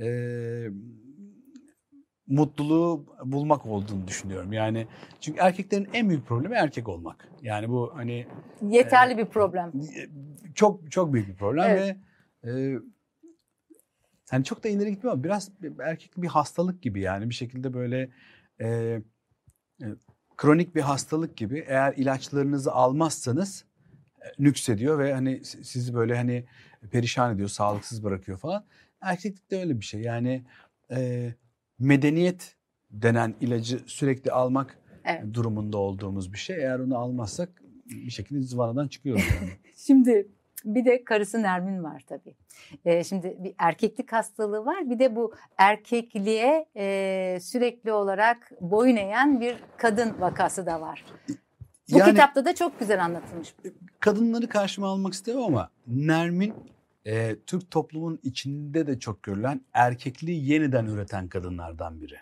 [0.00, 0.06] e,
[2.26, 4.52] mutluluğu bulmak olduğunu düşünüyorum.
[4.52, 4.86] Yani
[5.20, 7.28] çünkü erkeklerin en büyük problemi erkek olmak.
[7.42, 8.26] Yani bu hani
[8.62, 9.72] Yeterli bir problem.
[10.54, 11.96] çok çok büyük bir problem Evet.
[12.44, 12.78] ve e,
[14.32, 17.74] hani çok da ileri gitmiyor ama biraz bir- erkek bir hastalık gibi yani bir şekilde
[17.74, 18.10] böyle
[18.60, 19.86] e, e,
[20.36, 23.64] kronik bir hastalık gibi eğer ilaçlarınızı almazsanız
[24.20, 26.44] e, nüksediyor ve hani si- sizi böyle hani
[26.90, 28.64] perişan ediyor, sağlıksız bırakıyor falan.
[29.00, 30.00] Erkeklikte öyle bir şey.
[30.00, 30.44] Yani
[30.90, 31.32] e,
[31.78, 32.56] medeniyet
[32.90, 35.34] denen ilacı sürekli almak Evet.
[35.34, 36.56] durumunda olduğumuz bir şey.
[36.56, 39.50] Eğer onu almazsak bir şekilde zıvanadan çıkıyoruz yani.
[39.76, 40.28] Şimdi
[40.64, 42.34] bir de karısı Nermin var tabii.
[42.84, 44.90] Ee, şimdi bir erkeklik hastalığı var.
[44.90, 51.04] Bir de bu erkekliğe e, sürekli olarak boyun eğen bir kadın vakası da var.
[51.92, 53.54] Bu yani kitapta da çok güzel anlatılmış.
[54.00, 56.54] kadınları karşıma almak istemem ama Nermin
[57.06, 62.16] e, Türk toplumun içinde de çok görülen erkekliği yeniden üreten kadınlardan biri.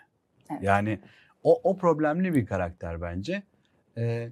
[0.51, 0.63] Evet.
[0.63, 0.99] Yani
[1.43, 3.43] o, o problemli bir karakter bence.
[3.97, 4.29] E,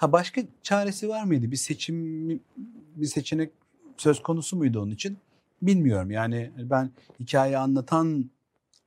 [0.00, 1.50] ha başka çaresi var mıydı?
[1.50, 2.28] Bir seçim
[2.96, 3.52] bir seçenek
[3.96, 5.18] söz konusu muydu onun için?
[5.62, 6.10] Bilmiyorum.
[6.10, 8.30] Yani ben hikaye anlatan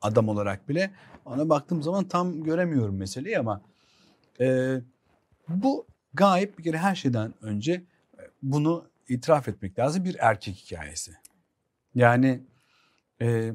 [0.01, 0.91] adam olarak bile
[1.25, 3.61] ona baktığım zaman tam göremiyorum meseleyi ama
[4.39, 4.75] e,
[5.49, 11.11] bu gayet bir kere her şeyden önce e, bunu itiraf etmek lazım bir erkek hikayesi.
[11.95, 12.41] Yani
[13.21, 13.53] e,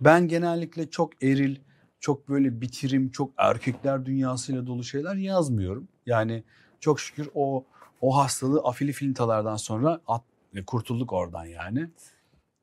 [0.00, 1.56] ben genellikle çok eril,
[2.00, 5.88] çok böyle bitirim, çok erkekler dünyasıyla dolu şeyler yazmıyorum.
[6.06, 6.44] Yani
[6.80, 7.64] çok şükür o
[8.00, 10.22] o hastalığı afili filintalardan sonra at,
[10.54, 11.90] e, kurtulduk oradan yani.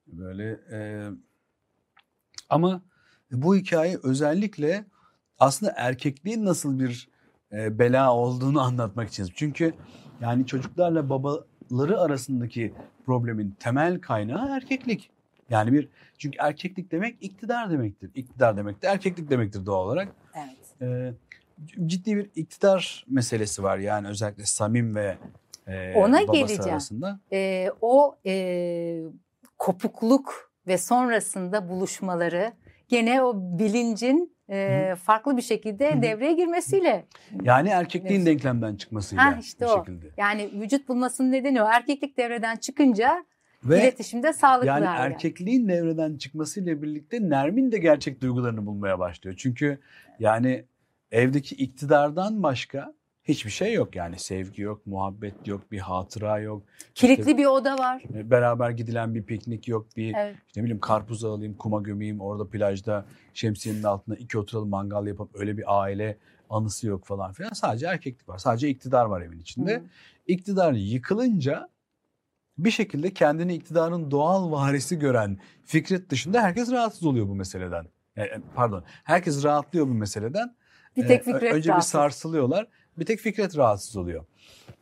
[0.07, 1.09] Böyle e,
[2.49, 2.81] ama
[3.31, 4.85] bu hikaye özellikle
[5.39, 7.09] aslında erkekliğin nasıl bir
[7.51, 9.29] e, bela olduğunu anlatmak için.
[9.35, 9.73] Çünkü
[10.21, 12.73] yani çocuklarla babaları arasındaki
[13.05, 15.09] problemin temel kaynağı erkeklik.
[15.49, 18.11] Yani bir çünkü erkeklik demek iktidar demektir.
[18.15, 20.07] İktidar demek de erkeklik demektir doğal olarak.
[20.35, 20.81] Evet.
[20.81, 21.13] E,
[21.85, 25.17] ciddi bir iktidar meselesi var yani özellikle Samim ve
[25.67, 26.71] e, Ona geleceğim.
[26.71, 27.19] arasında.
[27.31, 29.01] Ee, o e,
[29.57, 32.53] kopukluk ve sonrasında buluşmaları
[32.89, 37.05] gene o bilincin e, farklı bir şekilde Hı devreye girmesiyle.
[37.43, 38.27] Yani erkekliğin Evet.
[38.27, 39.77] denklemden çıkmasıyla Ha, işte bir o.
[39.77, 40.05] şekilde.
[40.17, 41.65] Yani vücut bulmasının nedeni o.
[41.65, 43.25] Erkeklik devreden çıkınca
[43.63, 45.13] Ve iletişimde sağlıklı Yani hale.
[45.13, 49.35] erkekliğin devreden çıkmasıyla birlikte Nermin de gerçek duygularını bulmaya başlıyor.
[49.39, 49.79] Çünkü
[50.19, 50.65] yani
[51.15, 53.95] evdeki iktidardan başka hiçbir şey yok.
[53.95, 56.63] Yani sevgi yok, muhabbet yok, bir hatıra yok.
[56.95, 58.03] Kilitli bir oda var.
[58.13, 60.35] E, Beraber gidilen bir piknik yok, bir Evet.
[60.47, 65.29] işte ne bileyim karpuz alayım, kuma gömeyim, orada plajda şemsiyenin altında iki oturalım mangal yapıp
[65.35, 66.17] öyle bir aile
[66.49, 67.53] anısı yok falan filan.
[67.53, 68.37] Sadece erkeklik var.
[68.37, 69.75] Sadece iktidar var evin içinde.
[69.75, 69.83] Hı.
[70.27, 71.69] İktidar yıkılınca
[72.57, 77.85] bir şekilde kendini iktidarın doğal varisi gören Fikret dışında herkes rahatsız oluyor bu meseleden.
[78.15, 80.55] Yani, pardon, herkes rahatlıyor bu meseleden.
[80.97, 81.91] Bir tek Ee, Fikret Önce bir rahatsız.
[81.91, 82.67] sarsılıyorlar.
[82.97, 84.25] Bir tek Fikret rahatsız oluyor.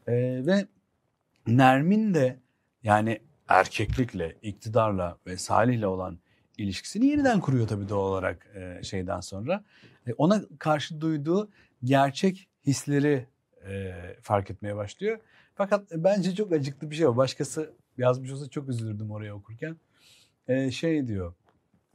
[0.07, 0.13] Ee,
[0.45, 0.67] ve
[1.47, 2.39] Nermin de
[2.83, 6.19] yani erkeklikle, iktidarla ve Salih'le olan
[6.57, 9.63] ilişkisini yeniden kuruyor tabii doğal olarak e, şeyden sonra.
[10.07, 11.49] E, ona karşı duyduğu
[11.83, 13.27] gerçek hisleri
[13.67, 15.19] e, fark etmeye başlıyor.
[15.55, 17.17] Fakat bence çok acıklı bir şey o.
[17.17, 19.77] Başkası yazmış olsa çok üzülürdüm oraya okurken.
[20.47, 21.33] E, şey diyor,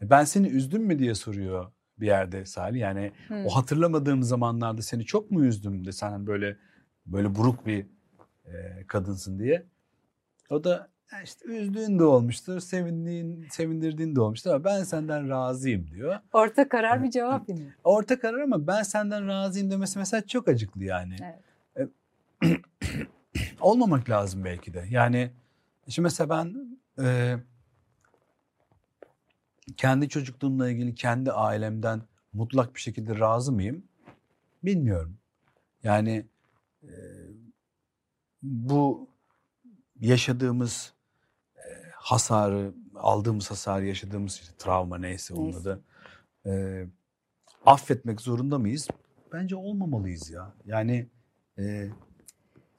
[0.00, 2.80] ben seni üzdüm mü diye soruyor bir yerde Salih.
[2.80, 3.46] Yani hmm.
[3.46, 6.56] o hatırlamadığım zamanlarda seni çok mu üzdüm de sen böyle
[7.06, 7.86] böyle buruk bir
[8.46, 9.66] e, kadınsın diye.
[10.50, 10.88] O da
[11.24, 16.16] işte üzdüğün de olmuştur, sevindiğin, sevindirdiğin de olmuştur ama ben senden razıyım diyor.
[16.32, 17.74] Orta karar bir cevap yine.
[17.84, 21.16] Orta karar ama ben senden razıyım demesi mesela çok acıklı yani.
[21.76, 21.90] Evet.
[22.44, 22.48] E,
[23.60, 24.84] olmamak lazım belki de.
[24.90, 25.30] Yani
[25.88, 27.36] şimdi mesela ben e,
[29.76, 32.02] kendi çocukluğumla ilgili kendi ailemden
[32.32, 33.82] mutlak bir şekilde razı mıyım?
[34.64, 35.18] Bilmiyorum.
[35.82, 36.26] Yani
[36.82, 36.92] e,
[38.42, 39.08] bu
[40.00, 40.92] yaşadığımız
[41.56, 45.80] e, hasarı, aldığımız hasarı, yaşadığımız işte, travma neyse onun adı
[46.46, 46.84] e,
[47.66, 48.88] affetmek zorunda mıyız?
[49.32, 50.52] Bence olmamalıyız ya.
[50.64, 51.06] Yani
[51.58, 51.88] e,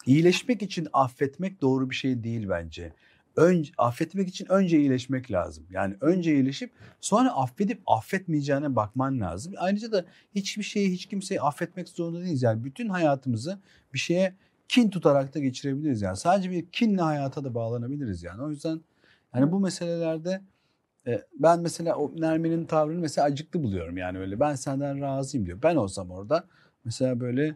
[0.06, 2.94] iyileşmek için affetmek doğru bir şey değil bence
[3.40, 5.66] önce affetmek için önce iyileşmek lazım.
[5.70, 6.72] Yani önce iyileşip
[7.02, 9.54] sonra affedip affetmeyeceğine bakman lazım.
[9.58, 12.44] Ayrıca da hiçbir şeyi hiç kimseyi affetmek zorunda değiliz.
[12.44, 13.60] Yani bütün hayatımızı
[13.94, 14.36] bir şeye
[14.68, 16.02] kin tutarak da geçirebiliriz.
[16.02, 18.42] Yani sadece bir kinle hayata da bağlanabiliriz yani.
[18.42, 18.82] O yüzden
[19.36, 20.42] yani bu meselelerde
[21.08, 24.40] e, ben mesela o Nermin'in tavrını mesela acıklı buluyorum yani öyle.
[24.40, 25.60] Ben senden razıyım diyor.
[25.64, 26.44] Ben olsam orada
[26.86, 27.56] mesela böyle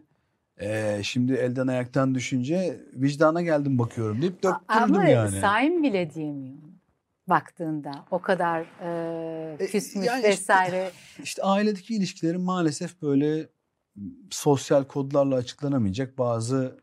[0.60, 5.28] ee, şimdi elden ayaktan düşünce vicdana geldim bakıyorum deyip döktürdüm Ama yani.
[5.28, 6.74] Ama Saim bile diyemiyor
[7.28, 8.04] baktığında.
[8.10, 8.66] O kadar
[9.60, 10.90] e, küsmüş yani vesaire.
[10.94, 13.46] Işte, işte ailedeki ilişkilerin maalesef böyle
[14.30, 16.78] sosyal kodlarla açıklanamayacak bazı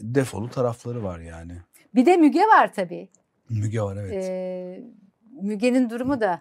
[0.00, 1.52] defolu tarafları var yani.
[1.94, 3.08] Bir de Müge var tabii.
[3.48, 4.24] Müge var evet.
[4.24, 4.82] Ee,
[5.42, 6.40] Müge'nin durumu da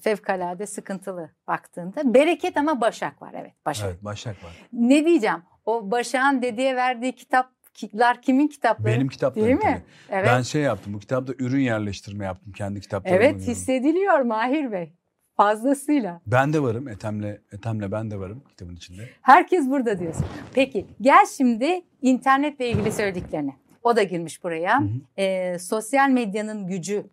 [0.00, 2.14] fevkalade sıkıntılı baktığında.
[2.14, 3.88] Bereket ama Başak var evet Başak.
[3.90, 4.68] Evet Başak var.
[4.72, 8.94] Ne diyeceğim o Başak'ın dediğe verdiği kitaplar kimin kitapları?
[8.94, 9.82] Benim kitaplarım Değil mi?
[10.10, 10.26] Evet.
[10.26, 13.24] Ben şey yaptım bu kitapta ürün yerleştirme yaptım kendi kitaplarımı.
[13.24, 14.92] Evet hissediliyor Mahir Bey
[15.36, 16.20] fazlasıyla.
[16.26, 19.02] Ben de varım Ethem'le Ethem'le ben de varım kitabın içinde.
[19.22, 20.26] Herkes burada diyorsun.
[20.54, 23.56] Peki gel şimdi internetle ilgili söylediklerine.
[23.82, 24.80] O da girmiş buraya.
[24.80, 25.22] Hı hı.
[25.22, 27.06] E, sosyal medyanın gücü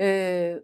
[0.00, 0.58] e,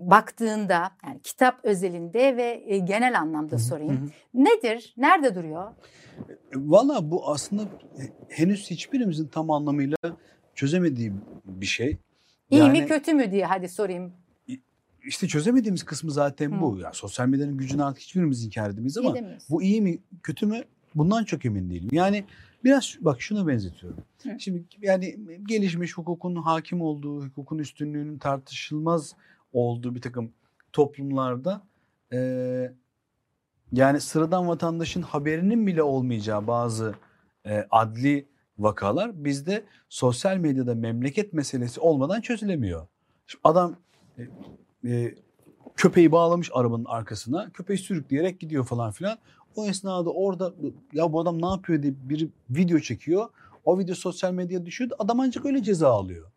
[0.00, 4.12] baktığında yani kitap özelinde ve e, genel anlamda sorayım.
[4.34, 4.94] Nedir?
[4.96, 5.72] Nerede duruyor?
[6.54, 7.62] Valla bu aslında
[8.28, 9.96] henüz hiçbirimizin tam anlamıyla
[10.54, 11.12] çözemediği
[11.44, 11.96] bir şey.
[12.50, 14.12] İyi yani, mi kötü mü diye hadi sorayım.
[15.04, 16.60] İşte çözemediğimiz kısmı zaten Hı.
[16.60, 16.78] bu.
[16.78, 19.14] Yani sosyal medyanın gücünü artık hiçbirimiz inkar edemeyiz ama
[19.50, 21.88] bu iyi mi kötü mü bundan çok emin değilim.
[21.92, 22.24] Yani
[22.64, 23.98] biraz bak şuna benzetiyorum.
[24.22, 24.30] Hı.
[24.38, 25.16] Şimdi yani
[25.48, 29.14] gelişmiş hukukun hakim olduğu, hukukun üstünlüğünün tartışılmaz
[29.52, 30.32] olduğu bir takım
[30.72, 31.62] toplumlarda
[32.12, 32.18] e,
[33.72, 36.94] yani sıradan vatandaşın haberinin bile olmayacağı bazı
[37.46, 42.86] e, adli vakalar bizde sosyal medyada memleket meselesi olmadan çözülemiyor.
[43.26, 43.76] Şimdi adam
[44.18, 44.22] e,
[44.90, 45.14] e,
[45.76, 49.18] köpeği bağlamış arabanın arkasına, köpeği sürükleyerek gidiyor falan filan.
[49.56, 50.54] O esnada orada
[50.92, 53.28] ya bu adam ne yapıyor diye bir video çekiyor.
[53.64, 54.90] O video sosyal medyaya düşüyor.
[54.98, 56.29] Adam ancak öyle ceza alıyor.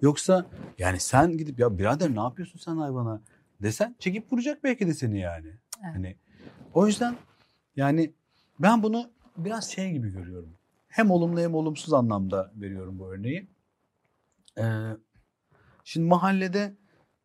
[0.00, 0.46] Yoksa
[0.78, 3.20] yani sen gidip ya birader ne yapıyorsun sen hayvana
[3.62, 5.46] desen çekip vuracak belki de seni yani.
[5.46, 5.94] Evet.
[5.94, 6.16] Hani
[6.74, 7.16] o yüzden
[7.76, 8.12] yani
[8.58, 10.52] ben bunu biraz şey gibi görüyorum.
[10.88, 13.46] Hem olumlu hem olumsuz anlamda veriyorum bu örneği.
[14.58, 14.62] Ee,
[15.84, 16.74] şimdi mahallede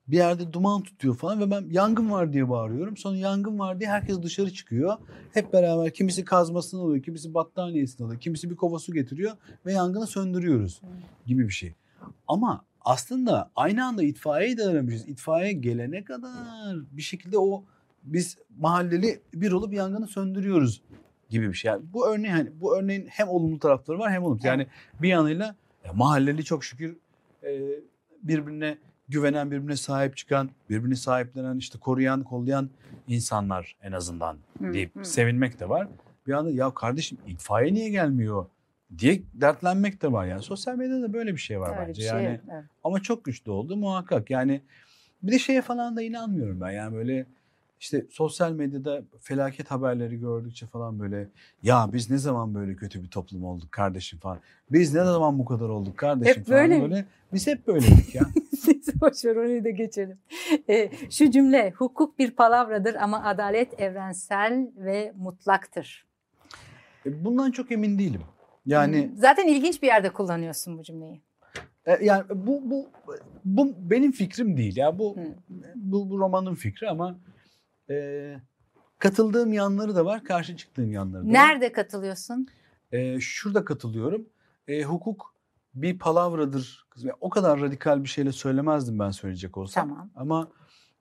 [0.07, 2.97] bir yerde duman tutuyor falan ve ben yangın var diye bağırıyorum.
[2.97, 4.97] Sonra yangın var diye herkes dışarı çıkıyor.
[5.33, 9.31] Hep beraber kimisi kazmasını alıyor, kimisi battaniyesini alıyor, kimisi bir kova su getiriyor
[9.65, 10.81] ve yangını söndürüyoruz
[11.25, 11.75] gibi bir şey.
[12.27, 15.07] Ama aslında aynı anda itfaiyeyi de aramışız.
[15.07, 17.63] İtfaiye gelene kadar bir şekilde o
[18.03, 20.81] biz mahalleli bir olup yangını söndürüyoruz
[21.29, 21.71] gibi bir şey.
[21.71, 24.45] Yani bu örneğin hani bu örneğin hem olumlu tarafları var hem olumsuz.
[24.45, 24.67] Yani
[25.01, 26.97] bir yanıyla ya mahalleli çok şükür
[27.43, 27.49] e,
[28.23, 28.77] birbirine
[29.09, 32.69] güvenen, birbirine sahip çıkan, birbirini sahiplenen, işte koruyan, kollayan
[33.07, 35.87] insanlar en azından deyip hı, sevinmek de var.
[36.27, 38.45] Bir anda ya kardeşim itfaiye niye gelmiyor
[38.99, 40.41] diye dertlenmek de var yani.
[40.41, 42.01] Sosyal medyada böyle bir şey var Öyle bence.
[42.01, 42.63] Şey, yani evet.
[42.83, 44.29] ama çok güçlü oldu muhakkak.
[44.29, 44.61] Yani
[45.23, 46.71] bir de şeye falan da inanmıyorum ben.
[46.71, 47.25] Yani böyle
[47.79, 51.27] işte sosyal medyada felaket haberleri gördükçe falan böyle
[51.63, 54.39] ya biz ne zaman böyle kötü bir toplum olduk kardeşim falan.
[54.71, 56.81] Biz ne zaman bu kadar olduk kardeşim hep falan böyle.
[56.81, 57.05] böyle.
[57.33, 58.21] Biz hep böyleydik ya.
[59.01, 60.17] Boşver orayı da geçelim.
[60.69, 66.05] E, şu cümle hukuk bir palavradır ama adalet evrensel ve mutlaktır.
[67.05, 68.21] E, bundan çok emin değilim.
[68.65, 71.21] Yani zaten ilginç bir yerde kullanıyorsun bu cümleyi.
[71.85, 72.89] E, yani bu bu
[73.45, 75.17] bu benim fikrim değil ya bu
[75.75, 77.19] bu, bu romanın fikri ama
[77.89, 78.35] e,
[78.99, 81.33] katıldığım yanları da var, karşı çıktığım yanları da var.
[81.33, 82.47] Nerede katılıyorsun?
[82.91, 84.29] E, şurada katılıyorum.
[84.67, 85.35] E, hukuk
[85.73, 86.87] bir palavradır.
[87.19, 89.89] O kadar radikal bir şeyle söylemezdim ben söyleyecek olsam.
[89.89, 90.11] Tamam.
[90.15, 90.51] Ama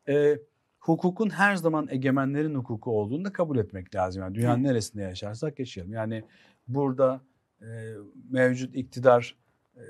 [0.08, 0.38] e,
[0.78, 4.22] hukukun her zaman egemenlerin hukuku olduğunu da kabul etmek lazım.
[4.22, 5.92] Yani dünyanın neresinde yaşarsak yaşayalım.
[5.92, 6.24] Yani
[6.68, 7.20] burada
[7.62, 7.94] e,
[8.30, 9.36] mevcut iktidar
[9.76, 9.82] e,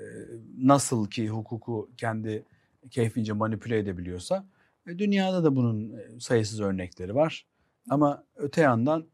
[0.57, 2.45] nasıl ki hukuku kendi
[2.89, 4.45] keyfince manipüle edebiliyorsa
[4.87, 7.45] e, dünyada da bunun e, sayısız örnekleri var.
[7.89, 9.05] Ama öte yandan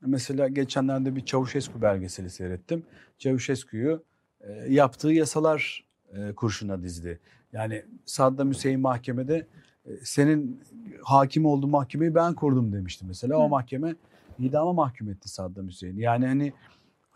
[0.00, 2.82] mesela geçenlerde bir Çavuşescu belgeseli seyrettim.
[3.18, 4.04] Çavuşescu'yu
[4.40, 7.20] e, yaptığı yasalar e, kurşuna dizdi.
[7.52, 9.46] Yani Saddam Hüseyin mahkemede
[9.84, 10.62] e, senin
[11.02, 13.34] hakim olduğu mahkemeyi ben kurdum demişti mesela.
[13.34, 13.38] Hı.
[13.38, 13.94] O mahkeme
[14.38, 15.96] idama mahkum etti Saddam Hüseyin.
[15.96, 16.52] Yani hani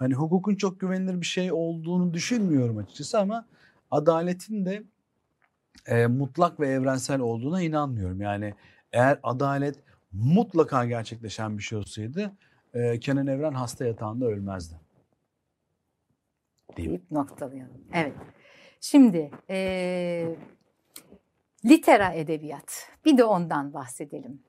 [0.00, 3.46] hani hukukun çok güvenilir bir şey olduğunu düşünmüyorum açıkçası ama
[3.90, 4.82] adaletin de
[5.86, 8.20] e, mutlak ve evrensel olduğuna inanmıyorum.
[8.20, 8.54] Yani
[8.92, 9.78] eğer adalet
[10.12, 12.32] mutlaka gerçekleşen bir şey olsaydı
[12.74, 14.74] e, Kenan Evren hasta yatağında ölmezdi.
[16.76, 17.84] Deyip noktalayalım.
[17.94, 18.14] Evet.
[18.80, 20.36] Şimdi e,
[21.64, 22.88] litera edebiyat.
[23.04, 24.42] Bir de ondan bahsedelim.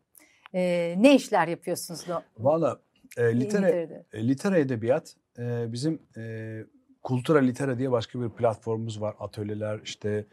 [0.53, 2.07] E, ne işler yapıyorsunuz?
[2.37, 2.79] Valla
[3.17, 3.69] e, litera,
[4.13, 6.63] e, litera edebiyat e, bizim e,
[7.03, 9.15] Kultura Litera diye başka bir platformumuz var.
[9.19, 10.25] Atölyeler, işte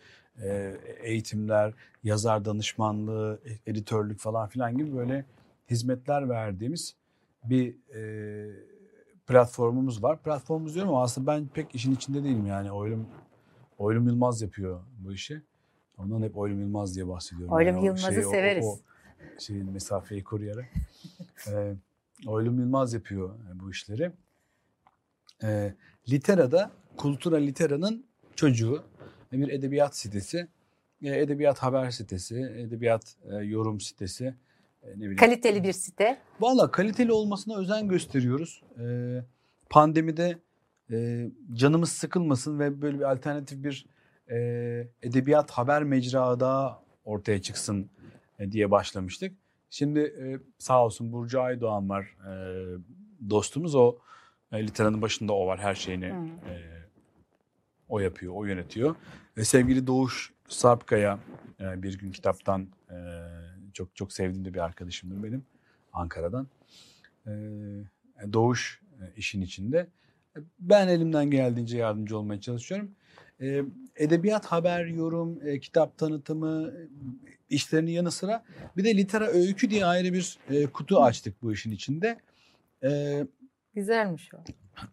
[0.42, 5.24] e, eğitimler, yazar danışmanlığı, editörlük falan filan gibi böyle
[5.70, 6.96] hizmetler verdiğimiz
[7.44, 8.50] bir e,
[9.26, 10.22] platformumuz var.
[10.22, 12.72] Platformumuz diyorum ama aslında ben pek işin içinde değilim yani.
[12.72, 13.06] Oylum,
[13.78, 15.42] Oylum Yılmaz yapıyor bu işi.
[15.98, 17.54] Ondan hep Oylum Yılmaz diye bahsediyorum.
[17.54, 18.64] Oylum yani Yılmaz'ı şeyi, severiz.
[18.66, 18.78] O, o
[19.40, 20.68] şeyin mesafeyi koruyarak.
[21.52, 21.74] e,
[22.26, 24.12] Oylum Yılmaz yapıyor bu işleri.
[25.42, 25.74] E,
[26.10, 28.04] Litera'da, Kultura Litera'nın
[28.36, 28.84] çocuğu
[29.32, 30.48] bir edebiyat sitesi,
[31.02, 34.34] e, edebiyat haber sitesi, edebiyat e, yorum sitesi.
[34.82, 35.16] E, ne bileyim.
[35.16, 36.18] Kaliteli bir site.
[36.40, 38.62] Valla kaliteli olmasına özen gösteriyoruz.
[39.70, 40.38] Pandemide
[41.52, 43.86] canımız sıkılmasın ve böyle bir alternatif bir
[45.02, 47.90] edebiyat haber mecra daha ortaya çıksın
[48.50, 49.36] diye başlamıştık.
[49.70, 50.14] Şimdi
[50.58, 52.16] sağ olsun Burcu Aydoğan var
[53.30, 53.98] dostumuz o
[54.52, 56.30] literanın başında o var her şeyini hmm.
[57.88, 58.96] o yapıyor o yönetiyor.
[59.36, 61.18] Ve sevgili Doğuş Sarpkaya
[61.60, 62.96] e, bir gün kitaptan e,
[63.72, 65.44] çok çok sevdiğim de bir arkadaşımdır benim
[65.92, 66.48] Ankara'dan.
[67.26, 67.32] E,
[68.32, 68.80] Doğuş
[69.16, 69.86] işin içinde.
[70.58, 72.90] Ben elimden geldiğince yardımcı olmaya çalışıyorum.
[73.96, 76.72] Edebiyat haber, yorum, kitap tanıtımı
[77.50, 78.44] işlerinin yanı sıra
[78.76, 80.38] bir de litera öykü diye ayrı bir
[80.72, 82.18] kutu açtık bu işin içinde.
[83.78, 84.36] Güzelmiş o.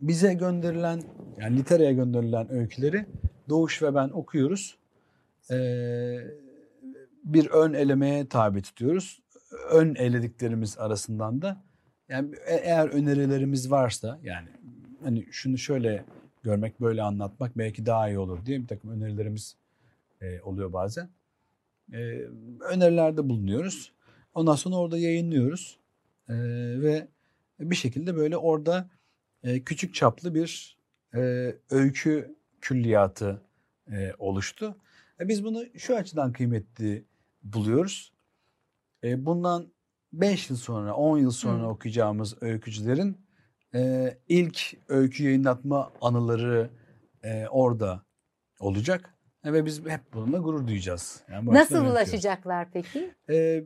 [0.02, 1.02] Bize gönderilen
[1.38, 3.06] yani literaya gönderilen öyküleri
[3.50, 4.78] Doğuş ve ben okuyoruz.
[5.52, 6.17] Ee,
[7.24, 9.21] bir ön elemeye tabi tutuyoruz.
[9.71, 11.63] Ön elediklerimiz arasından da
[12.10, 14.50] yani e, eğer önerilerimiz varsa yani
[15.04, 16.06] hani şunu şöyle
[16.43, 19.56] görmek böyle anlatmak belki daha iyi olur diye bir takım önerilerimiz
[20.21, 21.10] e, oluyor bazen.
[21.93, 21.98] E,
[22.71, 23.91] önerilerde bulunuyoruz.
[24.34, 25.80] Ondan sonra orada yayınlıyoruz.
[26.30, 26.34] E,
[26.82, 27.08] ve
[27.60, 28.89] bir şekilde böyle orada
[29.44, 30.78] e, küçük çaplı bir
[31.15, 31.20] e,
[31.70, 33.41] öykü külliyatı
[33.91, 34.76] e, oluştu.
[35.20, 37.06] E, biz bunu şu açıdan kıymetli
[37.44, 38.13] buluyoruz.
[39.04, 39.74] E, bundan
[40.13, 41.70] 5 yıl sonra, 10 yıl sonra hmm.
[41.70, 43.18] okuyacağımız öykücülerin
[43.76, 46.70] e, ilk öykü yayınlatma anıları
[47.24, 48.06] e, orada
[48.60, 49.15] olacak.
[49.44, 51.24] E, ve biz hep bununla gurur duyacağız.
[51.32, 53.13] Yani Nasıl ulaşacaklar peki?
[53.30, 53.63] E,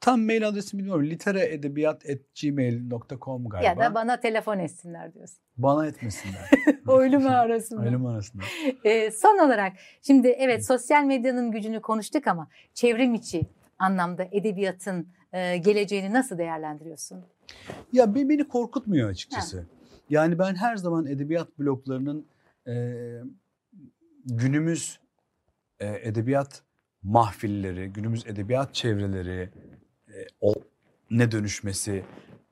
[0.00, 1.10] Tam mail adresi bilmiyorum.
[1.10, 3.68] literaedebiyat.gmail.com galiba.
[3.68, 5.38] Ya da bana telefon etsinler diyorsun.
[5.56, 6.50] Bana etmesinler.
[6.86, 7.80] Oylum arasında.
[7.80, 8.42] Oylum arasında.
[8.84, 9.72] Ee, son olarak
[10.02, 13.46] şimdi evet sosyal medyanın gücünü konuştuk ama çevrim içi
[13.78, 17.24] anlamda edebiyatın e, geleceğini nasıl değerlendiriyorsun?
[17.92, 19.58] Ya beni korkutmuyor açıkçası.
[19.58, 19.64] Ha.
[20.10, 22.26] Yani ben her zaman edebiyat bloklarının
[22.66, 22.72] e,
[24.24, 25.00] günümüz
[25.80, 26.62] e, edebiyat
[27.02, 29.50] mahfilleri, günümüz edebiyat çevreleri,
[30.40, 30.54] o
[31.10, 32.04] ne dönüşmesi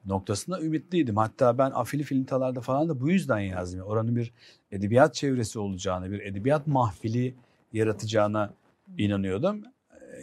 [0.07, 1.17] noktasında ümitliydim.
[1.17, 3.81] Hatta ben afili filintalarda falan da bu yüzden yazdım.
[3.81, 4.33] Oranın bir
[4.71, 7.35] edebiyat çevresi olacağını, bir edebiyat mahfili
[7.73, 8.55] yaratacağına
[8.99, 9.63] inanıyordum.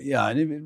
[0.03, 0.63] Yani bir,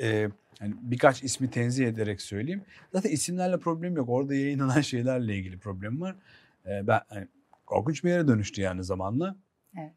[0.00, 0.30] e,
[0.60, 2.62] yani birkaç ismi tenzih ederek söyleyeyim.
[2.92, 4.08] Zaten isimlerle problem yok.
[4.08, 6.16] Orada yayınlanan şeylerle ilgili problem var.
[6.66, 7.28] E, ben hani,
[7.66, 9.36] korkunç bir yere dönüştü yani zamanla.
[9.78, 9.92] Evet.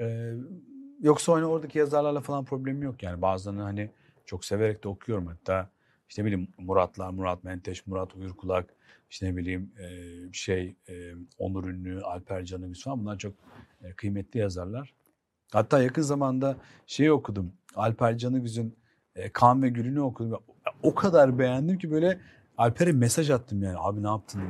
[0.00, 0.34] E,
[1.00, 3.22] yoksa hani oradaki yazarlarla falan problem yok yani.
[3.22, 3.90] Bazılarını hani
[4.24, 5.70] çok severek de okuyorum hatta.
[6.08, 8.74] İşte ne bileyim Muratlar, Murat Menteş, Murat Uyurkulak,
[9.10, 9.88] işte ne bileyim e,
[10.32, 13.34] şey e, Onur Ünlü, Alper Canıgüz falan bunlar çok
[13.82, 14.94] e, kıymetli yazarlar.
[15.52, 16.56] Hatta yakın zamanda
[16.86, 17.52] şeyi okudum.
[17.74, 18.76] Alper Canıgüz'ün
[19.16, 20.38] e, Kan ve Gül'ünü okudum.
[20.82, 22.20] O kadar beğendim ki böyle
[22.58, 23.76] Alper'e mesaj attım yani.
[23.78, 24.42] Abi ne yaptın?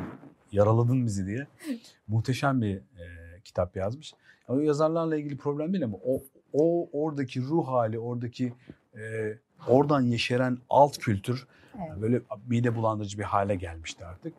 [0.52, 1.46] Yaraladın bizi diye.
[2.06, 4.14] Muhteşem bir e, kitap yazmış.
[4.48, 6.22] O yazarlarla ilgili problem değil ama o,
[6.52, 8.52] o oradaki ruh hali, oradaki
[8.96, 9.34] e,
[9.68, 11.46] oradan yeşeren alt kültür
[11.76, 12.02] evet.
[12.02, 14.34] böyle mide bulandırıcı bir hale gelmişti artık.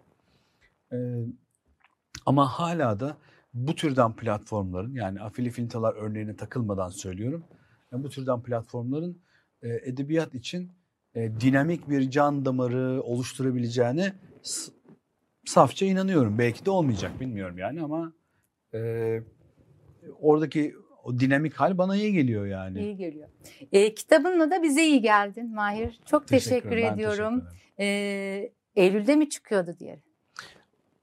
[0.92, 0.98] E,
[2.26, 3.18] ama hala da
[3.54, 7.44] bu türden platformların yani afili fintalar örneğine takılmadan söylüyorum.
[7.92, 9.22] Yani bu türden platformların
[9.62, 10.72] e, edebiyat için
[11.16, 14.14] e, dinamik bir can damarı oluşturabileceğine
[15.46, 16.38] safça inanıyorum.
[16.38, 18.14] Belki de olmayacak bilmiyorum yani ama
[18.74, 19.22] e,
[20.20, 20.76] oradaki
[21.06, 22.80] o dinamik hal bana iyi geliyor yani.
[22.80, 23.28] İyi geliyor.
[23.72, 26.00] E, kitabınla da bize iyi geldin Mahir.
[26.06, 27.40] Çok teşekkür, teşekkür ediyorum.
[27.40, 30.00] Teşekkür e, Eylül'de mi çıkıyordu diye.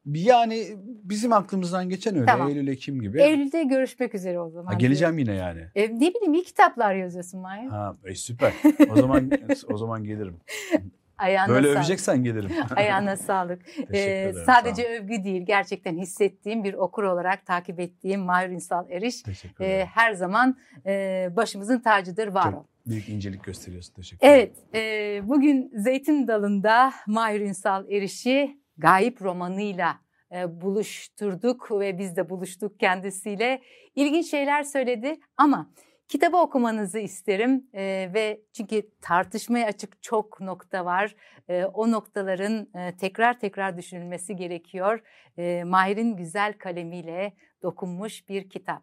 [0.06, 0.66] Yani
[1.04, 2.48] bizim aklımızdan geçen öyle tamam.
[2.48, 3.22] Eylül Ekim gibi.
[3.22, 4.72] Eylül'de görüşmek üzere o zaman.
[4.72, 5.60] Ha, geleceğim yine yani.
[5.74, 7.68] E, ne bileyim iyi kitaplar yazıyorsun Mahir.
[7.68, 8.52] Ha, e, süper.
[8.90, 9.30] O zaman
[9.68, 10.36] o zaman gelirim.
[11.22, 11.78] Ayağına Böyle sağlık.
[11.78, 12.50] öveceksen gelirim.
[12.76, 13.62] Ayağına sağlık.
[13.94, 19.22] ee, sadece övgü değil gerçekten hissettiğim bir okur olarak takip ettiğim Mahir Ünsal Eriş
[19.60, 20.56] e, her zaman
[20.86, 22.64] e, başımızın tacıdır var Çok ol.
[22.86, 23.94] Büyük incelik gösteriyorsun.
[23.94, 24.52] Teşekkür ederim.
[24.74, 29.96] Evet e, bugün Zeytin Dalı'nda Mahir Ünsal Eriş'i Gayip romanıyla
[30.34, 33.62] e, buluşturduk ve biz de buluştuk kendisiyle.
[33.94, 35.70] İlginç şeyler söyledi ama
[36.12, 41.14] kitabı okumanızı isterim e, ve çünkü tartışmaya açık çok nokta var.
[41.48, 45.00] E, o noktaların e, tekrar tekrar düşünülmesi gerekiyor.
[45.38, 47.32] E, Mahir'in güzel kalemiyle
[47.62, 48.82] dokunmuş bir kitap.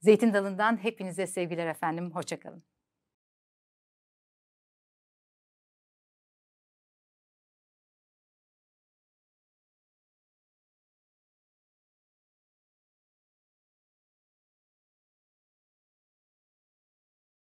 [0.00, 2.10] Zeytin Dalı'ndan hepinize sevgiler efendim.
[2.14, 2.73] Hoşçakalın.